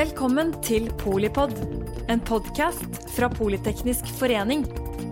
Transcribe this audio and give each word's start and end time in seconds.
Velkommen 0.00 0.54
til 0.64 0.86
Polipod, 0.96 1.50
en 2.08 2.22
podkast 2.24 2.94
fra 3.12 3.26
Politeknisk 3.28 4.06
forening. 4.16 4.62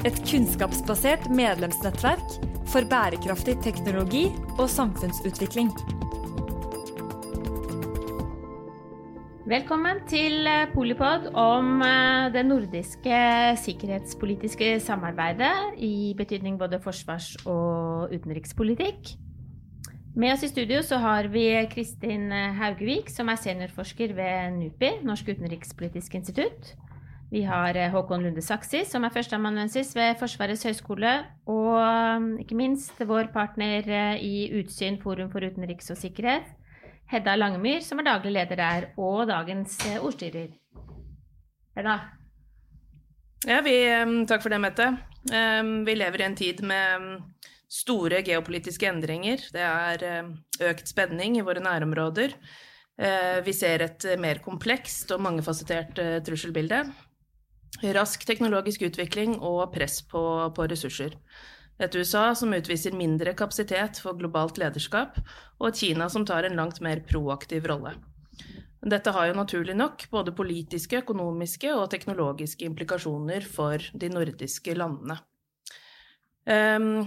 Et 0.09 0.17
kunnskapsbasert 0.31 1.27
medlemsnettverk 1.29 2.39
for 2.73 2.89
bærekraftig 2.89 3.59
teknologi 3.67 4.23
og 4.55 4.65
samfunnsutvikling. 4.73 5.69
Velkommen 9.53 10.01
til 10.09 10.49
eh, 10.49 10.73
Polipod 10.73 11.29
om 11.37 11.85
eh, 11.85 12.33
det 12.33 12.49
nordiske 12.49 13.23
sikkerhetspolitiske 13.69 14.79
samarbeidet 14.89 15.53
i 15.85 16.15
betydning 16.17 16.57
både 16.57 16.81
forsvars- 16.81 17.35
og 17.45 18.09
utenrikspolitikk. 18.17 19.19
Med 20.19 20.33
oss 20.35 20.43
i 20.43 20.49
studio 20.51 20.81
så 20.83 20.97
har 20.99 21.29
vi 21.31 21.45
Kristin 21.71 22.33
Haugevik, 22.59 23.07
som 23.07 23.29
er 23.31 23.39
seniorforsker 23.39 24.17
ved 24.17 24.57
NUPI, 24.57 24.89
Norsk 25.07 25.29
utenrikspolitisk 25.31 26.17
institutt. 26.19 26.73
Vi 27.31 27.45
har 27.47 27.77
eh, 27.77 27.91
Håkon 27.93 28.25
Lunde 28.27 28.43
Saksi, 28.43 28.81
som 28.89 29.05
er 29.07 29.13
førsteamanuensis 29.15 29.93
ved 29.95 30.17
Forsvarets 30.19 30.65
høgskole. 30.67 31.13
Og 31.47 31.77
um, 31.79 32.33
ikke 32.43 32.59
minst 32.59 32.99
vår 32.99 33.29
partner 33.31 33.87
eh, 33.87 34.25
i 34.25 34.49
Utsyn 34.59 34.99
forum 34.99 35.31
for 35.31 35.47
utenriks 35.47 35.93
og 35.95 36.01
sikkerhet, 36.01 36.51
Hedda 37.13 37.37
Langemyr, 37.37 37.79
som 37.87 38.01
er 38.03 38.09
daglig 38.09 38.33
leder 38.35 38.59
der, 38.59 38.89
og 38.99 39.29
dagens 39.31 39.79
eh, 39.87 40.01
ordstyrer. 40.03 40.51
Hedda? 41.79 41.99
Ja, 43.47 43.61
vi, 43.63 43.77
takk 44.27 44.43
for 44.43 44.51
det, 44.51 44.59
Mette. 44.67 44.91
Vi 45.31 45.95
lever 45.95 46.25
i 46.25 46.27
en 46.27 46.35
tid 46.35 46.65
med 46.67 47.07
store 47.69 48.23
geopolitiske 48.25 48.89
endringer. 48.89 49.43
Det 49.53 49.65
er 49.65 50.05
eh, 50.07 50.33
økt 50.71 50.89
spenning 50.89 51.37
i 51.39 51.45
våre 51.45 51.63
nærområder. 51.65 52.35
Eh, 52.99 53.39
vi 53.45 53.55
ser 53.55 53.85
et 53.85 54.09
mer 54.19 54.41
komplekst 54.45 55.13
og 55.15 55.23
mangefasettert 55.27 56.01
eh, 56.03 56.17
trusselbilde. 56.25 56.83
Rask 57.95 58.25
teknologisk 58.27 58.83
utvikling 58.89 59.37
og 59.45 59.69
press 59.75 60.01
på, 60.09 60.23
på 60.57 60.69
ressurser. 60.71 61.15
Et 61.79 61.95
USA 61.95 62.33
som 62.35 62.55
utviser 62.57 62.97
mindre 62.97 63.37
kapasitet 63.39 64.01
for 64.03 64.19
globalt 64.19 64.59
lederskap, 64.59 65.21
og 65.61 65.69
et 65.69 65.79
Kina 65.79 66.09
som 66.11 66.25
tar 66.27 66.49
en 66.49 66.59
langt 66.59 66.81
mer 66.83 67.05
proaktiv 67.07 67.69
rolle. 67.71 67.95
Dette 68.89 69.13
har 69.15 69.29
jo 69.29 69.37
naturlig 69.37 69.77
nok 69.77 70.05
både 70.11 70.35
politiske, 70.35 71.03
økonomiske 71.05 71.71
og 71.75 71.89
teknologiske 71.93 72.67
implikasjoner 72.67 73.47
for 73.47 73.83
de 73.95 74.11
nordiske 74.11 74.75
landene. 74.79 75.19
Um, 76.49 77.05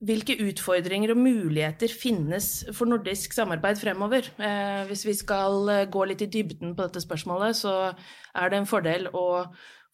hvilke 0.00 0.36
utfordringer 0.46 1.12
og 1.12 1.20
muligheter 1.20 1.92
finnes 1.92 2.48
for 2.72 2.88
nordisk 2.88 3.34
samarbeid 3.36 3.80
fremover? 3.80 4.30
Eh, 4.40 4.84
hvis 4.88 5.04
vi 5.06 5.16
skal 5.18 5.68
eh, 5.72 5.86
gå 5.92 6.06
litt 6.08 6.24
i 6.24 6.30
dybden 6.32 6.74
på 6.76 6.86
dette 6.86 7.02
spørsmålet, 7.04 7.58
så 7.58 7.74
er 7.92 8.50
det 8.50 8.60
en 8.60 8.70
fordel 8.70 9.10
å 9.12 9.26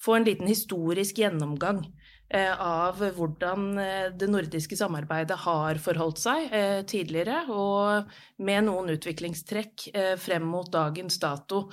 få 0.02 0.18
en 0.18 0.28
liten 0.28 0.46
historisk 0.50 1.18
gjennomgang 1.22 1.82
eh, 2.28 2.52
av 2.54 3.02
hvordan 3.16 3.66
eh, 3.82 4.06
det 4.14 4.30
nordiske 4.30 4.78
samarbeidet 4.78 5.40
har 5.42 5.82
forholdt 5.82 6.22
seg 6.22 6.54
eh, 6.54 6.80
tidligere, 6.86 7.42
og 7.50 8.06
med 8.46 8.68
noen 8.68 8.94
utviklingstrekk 8.94 9.88
eh, 9.92 10.14
frem 10.20 10.46
mot 10.46 10.70
dagens 10.70 11.18
dato 11.22 11.66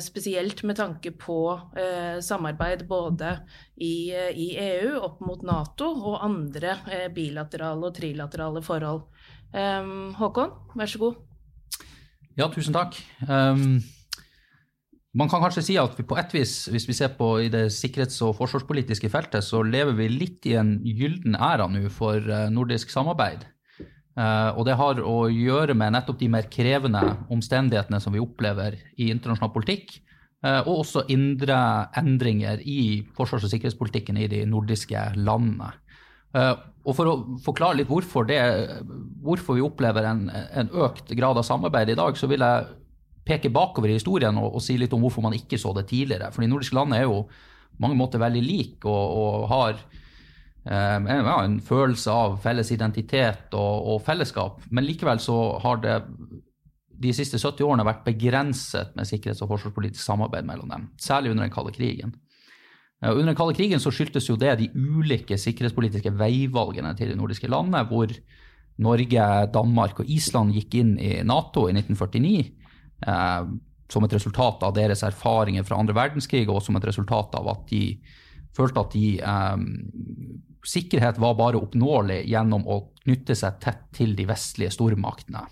spesielt 0.00 0.62
med 0.64 0.78
tanke 0.78 1.10
på 1.12 1.36
eh, 1.76 2.20
samarbeid 2.24 2.86
både 2.88 3.34
i, 3.76 4.08
i, 4.12 4.46
EU 4.56 4.94
opp 5.04 5.20
mot 5.20 5.42
Nato 5.44 5.90
og 5.92 6.22
andre 6.24 6.78
eh, 6.88 7.08
bilaterale 7.12 7.90
og 7.90 7.96
trilaterale 7.98 8.62
forhold. 8.64 9.04
Håkon, 9.52 10.54
vær 10.72 10.88
så 10.88 11.02
god. 11.02 11.18
Ja, 12.38 12.46
tusen 12.48 12.72
takk. 12.72 12.96
Um, 13.28 13.82
man 15.12 15.28
kan 15.28 15.42
kanskje 15.44 15.66
si 15.66 15.76
at 15.76 15.98
vi 15.98 16.06
på 16.08 16.16
et 16.16 16.32
vis, 16.32 16.54
hvis 16.72 16.88
vi 16.88 16.96
ser 16.96 17.12
på 17.18 17.34
i 17.44 17.50
det 17.52 17.66
sikkerhets- 17.76 18.22
og 18.24 18.38
forsvarspolitiske 18.38 19.10
feltet, 19.12 19.44
så 19.44 19.60
lever 19.60 19.92
vi 19.98 20.08
litt 20.08 20.48
i 20.48 20.56
en 20.56 20.78
gylden 20.80 21.36
æra 21.36 21.68
nå 21.68 21.84
for 21.92 22.24
nordisk 22.48 22.94
samarbeid. 22.94 23.44
Uh, 24.12 24.52
og 24.60 24.66
det 24.68 24.76
har 24.76 24.98
å 25.08 25.18
gjøre 25.32 25.72
med 25.78 25.94
nettopp 25.94 26.18
de 26.20 26.28
mer 26.32 26.48
krevende 26.52 27.00
omstendighetene 27.32 28.00
som 28.02 28.12
vi 28.12 28.20
opplever 28.20 28.76
i 29.00 29.08
internasjonal 29.08 29.52
politikk, 29.54 29.94
uh, 30.44 30.60
og 30.66 30.82
også 30.82 31.06
indre 31.14 31.56
endringer 31.96 32.60
i 32.60 33.06
forsvars- 33.16 33.46
og 33.48 33.54
sikkerhetspolitikken 33.54 34.20
i 34.20 34.28
de 34.28 34.42
nordiske 34.48 35.06
landene. 35.16 35.70
Uh, 36.36 36.52
og 36.82 36.96
For 36.98 37.08
å 37.08 37.16
forklare 37.44 37.78
litt 37.78 37.88
hvorfor, 37.88 38.26
det, 38.28 38.40
hvorfor 39.22 39.56
vi 39.56 39.64
opplever 39.64 40.08
en, 40.08 40.26
en, 40.32 40.70
økt 40.84 41.12
grad 41.16 41.38
av 41.38 41.46
samarbeid 41.46 41.92
i 41.92 41.98
dag, 41.98 42.16
så 42.18 42.28
vil 42.28 42.42
jeg 42.42 42.68
peke 43.24 43.52
bakover 43.54 43.92
i 43.92 43.96
historien 43.96 44.36
og, 44.40 44.56
og 44.58 44.64
si 44.64 44.74
litt 44.80 44.92
om 44.92 45.04
hvorfor 45.04 45.24
man 45.24 45.36
ikke 45.36 45.60
så 45.62 45.70
det 45.76 45.86
tidligere. 45.92 46.32
For 46.34 46.42
de 46.42 46.50
nordiske 46.50 46.76
landene 46.76 47.00
er 47.00 47.06
jo 47.06 47.22
på 47.30 47.84
mange 47.84 47.96
måter 48.00 48.20
veldig 48.20 48.42
like 48.44 48.88
og, 48.90 49.14
og 49.22 49.46
har 49.52 49.78
ja, 50.64 51.36
en 51.42 51.58
følelse 51.64 52.12
av 52.14 52.36
felles 52.44 52.70
identitet 52.74 53.54
og, 53.54 53.86
og, 53.92 54.02
fellesskap. 54.06 54.60
Men 54.70 54.86
likevel 54.86 55.18
så 55.22 55.38
har 55.62 55.80
det 55.82 55.96
de 57.02 57.10
siste 57.16 57.40
70 57.40 57.66
årene 57.66 57.86
vært 57.86 58.04
begrenset 58.06 58.92
med 58.94 59.08
sikkerhets- 59.08 59.42
og 59.42 59.50
forsvarspolitisk 59.50 60.04
samarbeid 60.04 60.46
mellom 60.46 60.70
dem. 60.70 60.84
Særlig 61.02 61.32
under 61.32 61.48
den 61.48 61.54
kalde 61.54 61.74
krigen. 61.74 62.14
Under 63.02 63.32
den 63.32 63.38
kalde 63.38 63.56
krigen 63.58 63.82
så 63.82 63.90
skyldtes 63.90 64.28
jo 64.28 64.38
det 64.38 64.54
de 64.60 64.70
ulike 64.78 65.34
sikkerhetspolitiske 65.40 66.12
veivalgene 66.14 66.94
til 66.94 67.10
de 67.10 67.18
nordiske 67.18 67.50
landene, 67.50 67.82
hvor 67.90 68.14
Norge, 68.82 69.26
Danmark 69.52 70.00
og 70.00 70.10
Island 70.10 70.54
gikk 70.54 70.78
inn 70.78 70.94
i 71.02 71.16
Nato 71.26 71.66
i 71.68 71.74
1949. 71.74 72.52
Eh, 73.02 73.52
som 73.92 74.06
et 74.06 74.14
resultat 74.14 74.62
av 74.64 74.72
deres 74.76 75.02
erfaringer 75.04 75.66
fra 75.68 75.76
andre 75.82 75.96
verdenskrig, 75.96 76.46
og 76.48 76.62
som 76.64 76.78
et 76.78 76.86
resultat 76.88 77.34
av 77.36 77.50
at 77.52 77.66
de 77.68 77.82
følte 78.56 78.80
at 78.80 78.94
de 78.94 79.06
eh, 79.18 79.66
sikkerhet 80.66 81.18
var 81.22 81.38
bare 81.38 81.60
oppnåelig 81.60 82.22
gjennom 82.30 82.66
å 82.70 82.78
knytte 83.02 83.34
seg 83.38 83.58
tett 83.62 83.88
til 83.96 84.14
de 84.18 84.26
vestlige 84.28 84.72
stormaktene. 84.74 85.42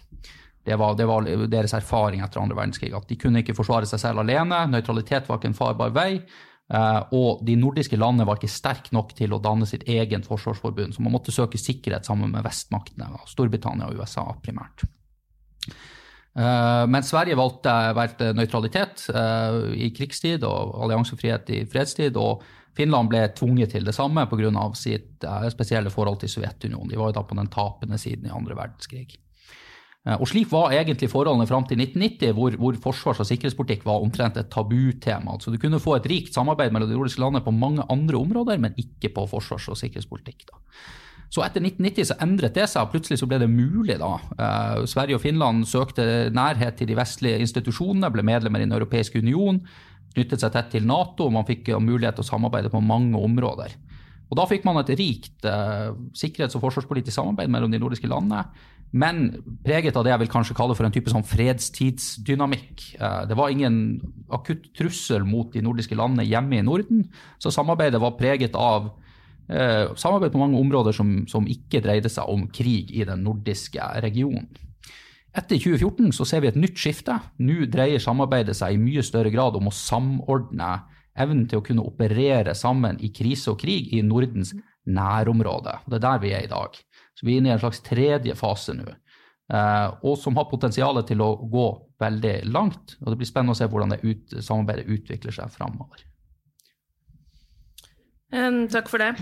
Det 0.65 0.77
var, 0.77 0.95
det 0.95 1.07
var, 1.09 1.27
deres 1.51 1.75
erfaring 1.75 2.21
etter 2.23 2.43
andre 2.43 2.59
verdenskrig. 2.59 2.93
At 2.95 3.09
de 3.09 3.17
kunne 3.19 3.41
ikke 3.43 3.57
forsvare 3.57 3.89
seg 3.89 4.03
selv 4.03 4.23
alene. 4.23 4.67
Nøytralitet 4.71 5.27
var 5.29 5.41
ikke 5.41 5.51
en 5.51 5.59
farbar 5.59 5.95
vei. 5.97 6.13
Uh, 6.71 7.03
og 7.17 7.41
de 7.43 7.57
nordiske 7.59 7.99
landene 7.99 8.29
var 8.29 8.39
ikke 8.39 8.53
sterke 8.53 8.93
nok 8.95 9.11
til 9.19 9.33
å 9.35 9.41
danne 9.43 9.67
sitt 9.67 9.89
egen 9.91 10.23
forsvarsforbund, 10.23 10.95
så 10.95 11.03
man 11.03 11.17
måtte 11.17 11.35
søke 11.35 11.59
sikkerhet 11.59 12.07
sammen 12.07 12.31
med 12.31 12.45
vestmaktene, 12.47 13.09
Storbritannia 13.27 13.89
og 13.91 13.99
USA 13.99 14.29
primært. 14.39 14.85
Uh, 16.39 16.87
men 16.87 17.03
Sverige 17.03 17.35
valgte, 17.41 17.75
valgte 17.99 18.31
nøytralitet 18.39 19.03
uh, 19.11 19.67
i 19.75 19.91
krigstid 19.97 20.47
og 20.47 20.77
alliansefrihet 20.85 21.51
i 21.57 21.65
fredstid. 21.67 22.15
og 22.15 22.47
Finland 22.77 23.11
ble 23.11 23.25
tvunget 23.37 23.75
til 23.75 23.87
det 23.87 23.95
samme 23.97 24.27
pga. 24.31 24.51
sitt 24.75 25.25
uh, 25.25 25.49
spesielle 25.51 25.91
forhold 25.91 26.21
til 26.21 26.31
Sovjetunionen. 26.33 26.91
De 26.91 26.99
var 26.99 27.11
jo 27.11 27.19
da 27.19 27.25
på 27.27 27.37
den 27.39 27.51
tapende 27.51 27.99
siden 27.99 28.27
i 28.27 28.35
andre 28.35 28.57
verdenskrig. 28.57 29.19
Uh, 30.07 30.17
og 30.21 30.29
Slik 30.29 30.49
var 30.53 30.73
egentlig 30.73 31.11
forholdene 31.11 31.49
fram 31.51 31.67
til 31.69 31.81
1990, 31.81 32.33
hvor, 32.37 32.57
hvor, 32.57 32.79
forsvars- 32.89 33.21
og 33.21 33.29
sikkerhetspolitikk 33.29 33.85
var 33.85 34.01
omtrent 34.01 34.39
et 34.41 34.51
tabutema. 34.51 35.35
Altså, 35.35 35.51
du 35.51 35.59
kunne 35.59 35.83
få 35.83 35.99
et 35.99 36.09
rikt 36.09 36.35
samarbeid 36.35 36.73
mellom 36.73 36.89
de 36.89 36.97
nordiske 36.97 37.21
landene 37.21 37.45
på 37.45 37.55
mange 37.55 37.85
andre 37.91 38.17
områder, 38.17 38.59
men 38.59 38.79
ikke 38.79 39.13
på 39.15 39.27
forsvars- 39.29 39.69
og 39.69 39.79
sikkerhetspolitikk. 39.81 40.47
Da. 40.49 40.63
Så 41.31 41.45
etter 41.45 41.63
1990 41.63 42.09
så 42.09 42.17
endret 42.25 42.57
det 42.59 42.67
seg, 42.67 42.83
og 42.83 42.91
plutselig 42.91 43.21
så 43.21 43.29
ble 43.31 43.39
det 43.39 43.51
mulig. 43.51 44.01
da. 44.03 44.17
Eh, 44.35 44.87
Sverige 44.91 45.15
og 45.15 45.23
Finland 45.23 45.63
søkte 45.71 46.31
nærhet 46.35 46.81
til 46.81 46.91
de 46.91 46.97
vestlige 46.99 47.39
institusjonene, 47.45 48.11
ble 48.11 48.25
medlemmer 48.27 48.59
i 48.59 48.67
Den 48.67 48.75
europeiske 48.75 49.23
union 49.23 49.61
knyttet 50.15 50.43
seg 50.43 50.53
tett 50.55 50.73
til 50.75 50.89
Nato, 50.89 51.29
og 51.29 51.35
man 51.35 51.47
fikk 51.49 51.73
mulighet 51.79 52.19
til 52.19 52.27
å 52.27 52.31
samarbeide 52.33 52.73
på 52.73 52.83
mange 52.83 53.19
områder. 53.19 53.77
Og 54.31 54.39
Da 54.39 54.47
fikk 54.47 54.67
man 54.67 54.79
et 54.79 54.93
rikt 54.95 55.47
eh, 55.47 55.91
sikkerhets- 56.15 56.55
og 56.55 56.63
forsvarspolitisk 56.63 57.17
samarbeid 57.17 57.51
mellom 57.51 57.73
de 57.73 57.81
nordiske 57.83 58.11
landene, 58.11 58.45
men 58.91 59.43
preget 59.63 59.95
av 59.95 60.03
det 60.07 60.11
jeg 60.11 60.23
vil 60.25 60.31
kanskje 60.31 60.55
kalle 60.59 60.75
for 60.75 60.87
en 60.87 60.95
type 60.95 61.11
sånn 61.11 61.27
fredstidsdynamikk. 61.27 62.87
Eh, 62.99 63.21
det 63.31 63.39
var 63.39 63.51
ingen 63.51 63.99
akutt 64.31 64.71
trussel 64.79 65.27
mot 65.27 65.51
de 65.55 65.63
nordiske 65.67 65.99
landene 65.99 66.27
hjemme 66.27 66.59
i 66.59 66.65
Norden, 66.67 67.05
så 67.43 67.51
samarbeidet 67.55 68.03
var 68.03 68.19
preget 68.19 68.55
av 68.59 68.93
eh, 69.51 69.91
samarbeid 69.99 70.35
på 70.35 70.43
mange 70.43 70.63
områder 70.63 70.95
som, 70.95 71.25
som 71.31 71.51
ikke 71.51 71.83
dreide 71.83 72.11
seg 72.11 72.31
om 72.31 72.47
krig 72.55 72.95
i 72.95 73.07
den 73.07 73.27
nordiske 73.27 73.83
regionen. 74.07 74.47
Etter 75.31 75.61
2014 75.63 76.11
så 76.17 76.27
ser 76.27 76.43
vi 76.43 76.51
et 76.51 76.59
nytt 76.59 76.79
skifte. 76.81 77.15
Nå 77.39 77.69
dreier 77.71 78.03
samarbeidet 78.03 78.57
seg 78.59 78.75
i 78.75 78.81
mye 78.83 79.05
større 79.07 79.31
grad 79.31 79.59
om 79.59 79.71
å 79.71 79.75
samordne 79.75 80.73
evnen 81.21 81.47
til 81.51 81.61
å 81.61 81.67
kunne 81.67 81.85
operere 81.87 82.55
sammen 82.59 82.99
i 83.05 83.13
krise 83.15 83.53
og 83.53 83.61
krig 83.63 83.93
i 83.95 84.03
Nordens 84.03 84.53
nærområde. 84.91 85.77
Det 85.87 86.01
er 86.01 86.07
der 86.07 86.23
vi 86.23 86.35
er 86.35 86.47
i 86.47 86.51
dag. 86.51 86.75
Så 87.15 87.27
Vi 87.27 87.35
er 87.35 87.43
inne 87.43 87.51
i 87.51 87.53
en 87.53 87.63
slags 87.63 87.83
tredje 87.85 88.35
fase 88.35 88.75
nå, 88.75 88.87
eh, 89.53 89.89
og 90.03 90.19
som 90.19 90.37
har 90.37 90.51
potensial 90.51 91.03
til 91.07 91.21
å 91.21 91.37
gå 91.47 91.67
veldig 92.01 92.37
langt. 92.51 92.97
og 93.01 93.11
Det 93.11 93.19
blir 93.19 93.29
spennende 93.29 93.53
å 93.53 93.59
se 93.59 93.69
hvordan 93.69 93.99
ut, 94.03 94.43
samarbeidet 94.43 94.89
utvikler 94.89 95.33
seg 95.33 95.51
framover. 95.53 96.07
Um, 98.33 98.69
takk 98.69 98.89
for 98.89 98.99
det. 98.99 99.15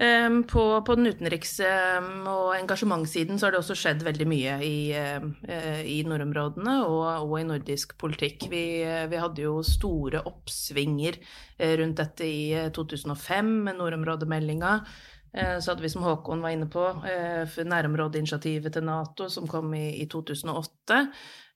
Ehm, 0.00 0.44
på, 0.48 0.62
på, 0.80 0.94
den 0.96 1.10
utenriks- 1.10 1.58
ehm, 1.60 2.22
og 2.24 2.54
engasjementssiden 2.56 3.36
så 3.36 3.46
har 3.46 3.52
det 3.52 3.60
også 3.60 3.76
skjedd 3.76 4.04
veldig 4.06 4.26
mye 4.30 4.54
i, 4.64 4.78
eh, 4.96 5.82
i 5.84 5.98
nordområdene 6.08 6.78
og, 6.86 7.26
og, 7.26 7.34
i 7.36 7.44
nordisk 7.44 7.92
politikk. 8.00 8.46
Vi, 8.48 8.64
vi, 9.12 9.20
hadde 9.20 9.44
jo 9.44 9.58
store 9.66 10.22
oppsvinger 10.30 11.20
eh, 11.58 11.74
rundt 11.82 12.00
dette 12.00 12.24
i 12.24 12.70
2005 12.72 13.52
med 13.68 13.76
nordområdemeldinga. 13.82 14.72
Eh, 15.32 15.58
så 15.58 15.72
hadde 15.72 15.84
vi, 15.84 15.92
som 15.92 16.06
Håkon 16.06 16.42
var 16.42 16.54
inne 16.54 16.66
på, 16.70 16.86
nærområdeinitiativet 17.64 18.74
til 18.74 18.86
Nato 18.86 19.28
som 19.30 19.46
kom 19.50 19.74
i, 19.78 20.00
i 20.02 20.08
2008. 20.10 21.04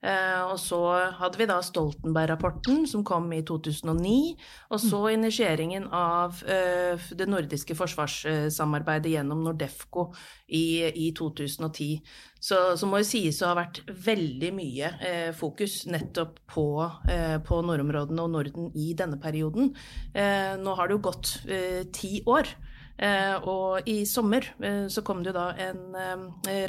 Eh, 0.05 0.41
og 0.45 0.59
så 0.61 0.79
hadde 1.17 1.41
vi 1.41 1.47
da 1.49 1.57
Stoltenberg-rapporten, 1.65 2.83
som 2.89 3.05
kom 3.07 3.31
i 3.33 3.41
2009. 3.47 4.35
Og 4.69 4.83
så 4.83 5.01
mm. 5.01 5.13
initieringen 5.15 5.87
av 5.89 6.43
eh, 6.45 7.07
det 7.17 7.29
nordiske 7.31 7.77
forsvarssamarbeidet 7.79 9.15
gjennom 9.15 9.41
Nordefco 9.47 10.11
i, 10.47 10.85
i 11.07 11.09
2010. 11.17 12.03
Så, 12.37 12.59
så 12.77 12.89
må 12.89 13.01
jo 13.01 13.09
sies 13.09 13.41
å 13.41 13.55
ha 13.55 13.57
vært 13.63 13.81
veldig 13.89 14.53
mye 14.53 14.93
eh, 15.01 15.31
fokus 15.37 15.87
nettopp 15.89 16.37
på, 16.53 16.69
eh, 17.09 17.39
på, 17.41 17.63
nordområdene 17.65 18.27
og 18.27 18.35
Norden 18.37 18.69
i 18.77 18.93
denne 18.99 19.17
perioden. 19.23 19.73
Eh, 20.13 20.53
nå 20.61 20.77
har 20.77 20.91
det 20.91 20.99
jo 20.99 21.05
gått 21.09 21.39
eh, 21.49 21.81
ti 21.97 22.19
år. 22.29 22.53
Og 22.95 23.89
i 23.91 24.05
sommer 24.07 24.47
så 24.87 25.03
kom 25.03 25.25
det 25.25 25.33
jo 25.33 25.35
da 25.35 25.49
en 25.59 25.97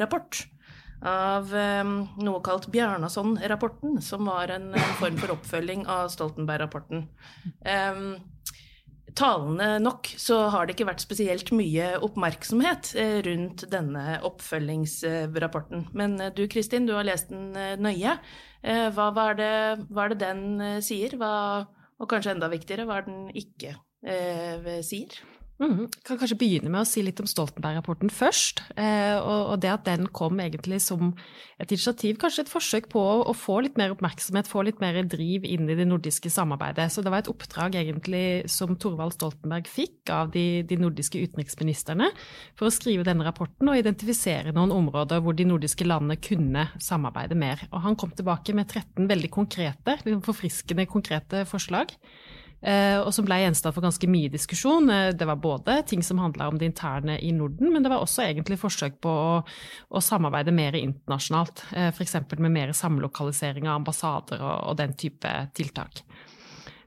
rapport 0.02 0.40
av 1.06 1.52
noe 1.54 2.40
kalt 2.42 2.66
Bjarnason-rapporten, 2.74 4.00
som 4.02 4.26
var 4.26 4.50
en, 4.56 4.72
form 4.98 5.20
for 5.22 5.36
oppfølging 5.36 5.86
av 5.86 6.10
Stoltenberg-rapporten. 6.10 7.06
Talende 9.16 9.78
nok 9.80 10.10
så 10.20 10.42
har 10.52 10.66
det 10.66 10.76
ikke 10.76 10.90
vært 10.90 11.04
spesielt 11.04 11.52
mye 11.56 11.94
oppmerksomhet 12.04 12.90
eh, 13.00 13.20
rundt 13.24 13.64
denne 13.72 14.18
oppfølgingsrapporten. 14.28 15.86
Men 15.96 16.18
eh, 16.20 16.34
du 16.36 16.44
Kristin, 16.52 16.88
du 16.90 16.96
har 16.98 17.08
lest 17.08 17.32
den 17.32 17.54
eh, 17.56 17.78
nøye. 17.80 18.18
Hva, 18.66 19.12
hva, 19.14 19.28
er, 19.30 19.36
det, 19.38 19.50
hva 19.94 20.08
er, 20.08 20.16
det, 20.16 20.24
den 20.24 20.80
sier? 20.82 21.14
Hva, 21.22 21.30
og 22.02 22.08
kanskje 22.10 22.32
enda 22.34 22.50
viktigere, 22.50 22.88
hva 22.90 22.96
er 22.98 23.06
den 23.06 23.28
ikke 23.38 23.76
eh, 24.02 24.80
sier? 24.82 25.20
Mm, 25.56 25.86
kan 26.04 26.18
kanskje 26.20 26.36
begynne 26.36 26.68
med 26.68 26.82
å 26.82 26.88
si 26.88 27.00
litt 27.06 27.20
om 27.24 27.28
Stoltenberg-rapporten 27.32 28.10
først. 28.12 28.60
Eh, 28.76 29.16
og, 29.16 29.54
og, 29.54 29.62
det 29.64 29.70
at 29.72 29.86
den 29.88 30.10
kom 30.12 30.42
egentlig 30.44 30.82
som 30.84 31.14
et 31.64 31.72
initiativ, 31.72 32.18
kanskje 32.20 32.44
et 32.44 32.52
forsøk 32.52 32.90
på 32.92 33.00
å, 33.00 33.22
å, 33.32 33.32
få 33.32 33.62
litt 33.64 33.80
mer 33.80 33.94
oppmerksomhet, 33.94 34.50
få 34.52 34.66
litt 34.68 34.84
mer 34.84 35.00
driv 35.08 35.48
inn 35.48 35.72
i 35.72 35.78
det 35.80 35.88
nordiske 35.88 36.32
samarbeidet. 36.34 36.90
Så 36.92 37.06
det 37.06 37.14
var 37.14 37.24
et 37.24 37.32
oppdrag 37.32 37.80
egentlig 37.80 38.26
som 38.52 38.76
Torvald 38.76 39.16
Stoltenberg 39.16 39.72
fikk 39.72 40.12
av 40.12 40.36
de, 40.36 40.66
de 40.68 40.80
nordiske 40.82 41.24
utenriksministrene 41.24 42.12
for 42.60 42.68
å 42.68 42.76
skrive 42.76 43.08
denne 43.08 43.24
rapporten 43.24 43.72
og 43.72 43.80
identifisere 43.80 44.52
noen 44.56 44.76
områder 44.76 45.24
hvor 45.24 45.40
de 45.40 45.48
nordiske 45.48 45.88
landene 45.88 46.20
kunne 46.20 46.68
samarbeide 46.84 47.40
mer. 47.40 47.64
Og 47.72 47.80
han 47.88 47.96
kom 47.96 48.12
tilbake 48.12 48.52
med 48.58 48.68
13 48.68 49.08
veldig 49.08 49.32
konkrete, 49.32 50.02
forfriskende 50.28 50.90
konkrete 50.92 51.48
forslag. 51.48 51.96
Eh, 52.66 52.98
og 52.98 53.12
som 53.14 53.28
ble 53.28 53.38
gjenstand 53.44 53.76
for 53.76 53.86
ganske 53.86 54.08
mye 54.10 54.32
diskusjon. 54.34 54.90
Eh, 54.90 55.12
det 55.14 55.28
var 55.30 55.38
både 55.42 55.78
ting 55.86 56.02
som 56.04 56.22
handla 56.22 56.48
om 56.50 56.58
det 56.58 56.72
interne 56.72 57.20
i 57.22 57.32
Norden, 57.36 57.70
men 57.74 57.86
det 57.86 57.92
var 57.94 58.02
også 58.02 58.26
egentlig 58.26 58.58
forsøk 58.62 58.98
på 59.06 59.12
å, 59.12 59.36
å 59.90 60.02
samarbeide 60.02 60.54
mer 60.56 60.78
internasjonalt. 60.80 61.68
Eh, 61.76 61.92
F.eks. 61.94 62.18
med 62.40 62.56
mer 62.56 62.74
samlokalisering 62.74 63.70
av 63.70 63.84
ambassader 63.84 64.42
og, 64.42 64.72
og 64.72 64.80
den 64.82 64.98
type 64.98 65.36
tiltak. 65.54 66.02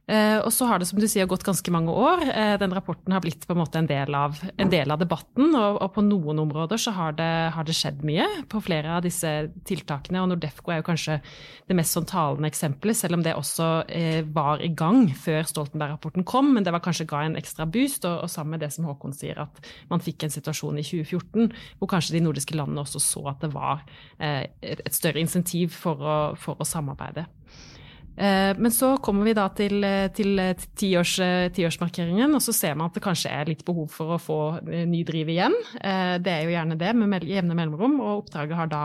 Eh, 0.08 0.38
og 0.40 0.48
så 0.54 0.64
har 0.64 0.80
det 0.80 0.86
som 0.88 0.96
du 1.00 1.04
sier 1.10 1.28
gått 1.28 1.44
ganske 1.44 1.72
mange 1.72 1.92
år. 1.92 2.22
Eh, 2.32 2.54
den 2.60 2.72
rapporten 2.72 3.12
har 3.12 3.20
blitt 3.20 3.42
på 3.44 3.52
en 3.52 3.60
måte 3.60 3.76
en 3.80 3.88
del 3.88 4.14
av, 4.16 4.38
en 4.56 4.70
del 4.72 4.88
av 4.90 5.02
debatten, 5.02 5.52
og, 5.52 5.76
og, 5.82 5.90
på 5.92 6.04
noen 6.06 6.40
områder 6.46 6.80
så 6.80 6.94
har 6.96 7.16
det, 7.18 7.28
har 7.52 7.68
det, 7.68 7.76
skjedd 7.76 8.00
mye 8.08 8.24
på 8.48 8.62
flere 8.64 8.94
av 8.96 9.04
disse 9.04 9.30
tiltakene. 9.68 10.22
Og 10.24 10.30
Nordefco 10.32 10.72
er 10.72 10.80
jo 10.80 10.88
kanskje 10.88 11.18
det 11.68 11.76
mest 11.76 11.92
sånn 11.92 12.08
talende 12.08 12.48
eksempelet, 12.48 12.96
selv 12.96 13.18
om 13.18 13.24
det 13.26 13.36
også 13.36 13.68
eh, 13.92 14.22
var 14.24 14.64
i 14.64 14.72
gang 14.72 15.10
før 15.12 15.44
Stoltenberg-rapporten 15.50 16.24
kom, 16.28 16.54
men 16.56 16.64
det 16.64 16.72
var 16.72 16.84
kanskje 16.84 17.08
ga 17.10 17.26
en 17.26 17.36
ekstra 17.36 17.68
boost. 17.68 18.08
Og, 18.08 18.24
og 18.24 18.32
sammen 18.32 18.56
med 18.56 18.64
det 18.64 18.72
som 18.72 18.88
Håkon 18.88 19.16
sier, 19.16 19.44
at 19.44 19.72
man 19.92 20.04
fikk 20.04 20.24
en 20.24 20.32
situasjon 20.32 20.80
i 20.80 20.86
2014 20.88 21.52
hvor 21.78 21.92
kanskje 21.92 22.16
de 22.16 22.24
nordiske 22.24 22.56
landene 22.56 22.86
også 22.86 23.02
så 23.02 23.26
at 23.34 23.44
det 23.44 23.52
var 23.52 23.84
eh, 24.16 24.46
et 24.64 24.96
større 24.96 25.20
insentiv 25.20 25.76
for 25.76 26.00
å, 26.00 26.16
for 26.40 26.56
å 26.56 26.68
samarbeide. 26.68 27.28
Eh, 28.18 28.58
men 28.58 28.72
så 28.72 28.96
kommer 28.96 29.24
vi 29.24 29.34
da 29.36 29.44
til, 29.54 29.78
eh, 29.84 30.08
til 30.10 30.40
eh, 30.42 30.64
tiårs, 30.74 31.14
tiårsmarkeringen, 31.54 32.34
og 32.34 32.42
så 32.42 32.54
ser 32.56 32.74
man 32.74 32.90
at 32.90 32.98
det 32.98 33.04
kanskje 33.04 33.30
er 33.30 33.50
litt 33.52 33.62
behov 33.66 33.92
for 33.94 34.16
å 34.16 34.18
få 34.18 34.38
ny 34.66 35.04
driv 35.06 35.30
igjen. 35.30 35.54
Det 35.78 36.32
er 36.32 36.46
jo 36.46 36.54
gjerne 36.56 36.78
det, 36.80 36.92
med 36.98 37.26
jevne 37.28 37.54
mellomrom, 37.54 38.00
og 38.02 38.24
oppdraget 38.24 38.58
har 38.58 38.70
da 38.72 38.84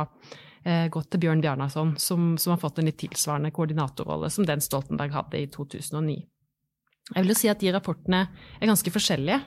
gått 0.64 1.10
til 1.12 1.20
Bjørn 1.20 1.42
Bjarnason, 1.44 1.90
som, 2.00 2.38
som 2.40 2.54
har 2.54 2.60
fått 2.62 2.78
en 2.80 2.88
litt 2.88 2.96
tilsvarende 3.02 3.50
koordinatorrolle 3.52 4.30
som 4.32 4.46
den 4.48 4.62
Stoltenberg 4.64 5.12
hadde 5.12 5.42
i 5.42 5.50
2009. 5.52 6.22
Jeg 7.10 7.18
vil 7.18 7.34
jo 7.34 7.36
si 7.36 7.50
at 7.52 7.60
de 7.60 7.74
rapportene 7.76 8.22
er 8.62 8.70
ganske 8.70 8.94
forskjellige. 8.96 9.42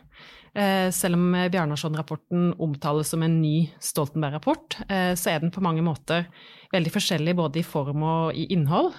Selv 0.92 1.16
om 1.16 1.32
Bjarnason-rapporten 1.52 2.50
omtales 2.60 3.14
som 3.14 3.24
en 3.24 3.38
ny 3.40 3.70
Stoltenberg-rapport, 3.80 4.76
så 4.92 5.32
er 5.32 5.40
den 5.40 5.54
på 5.54 5.64
mange 5.64 5.84
måter 5.86 6.28
veldig 6.74 6.92
forskjellig 6.92 7.36
både 7.38 7.62
i 7.62 7.64
form 7.64 8.04
og 8.04 8.36
i 8.36 8.50
innhold. 8.52 8.92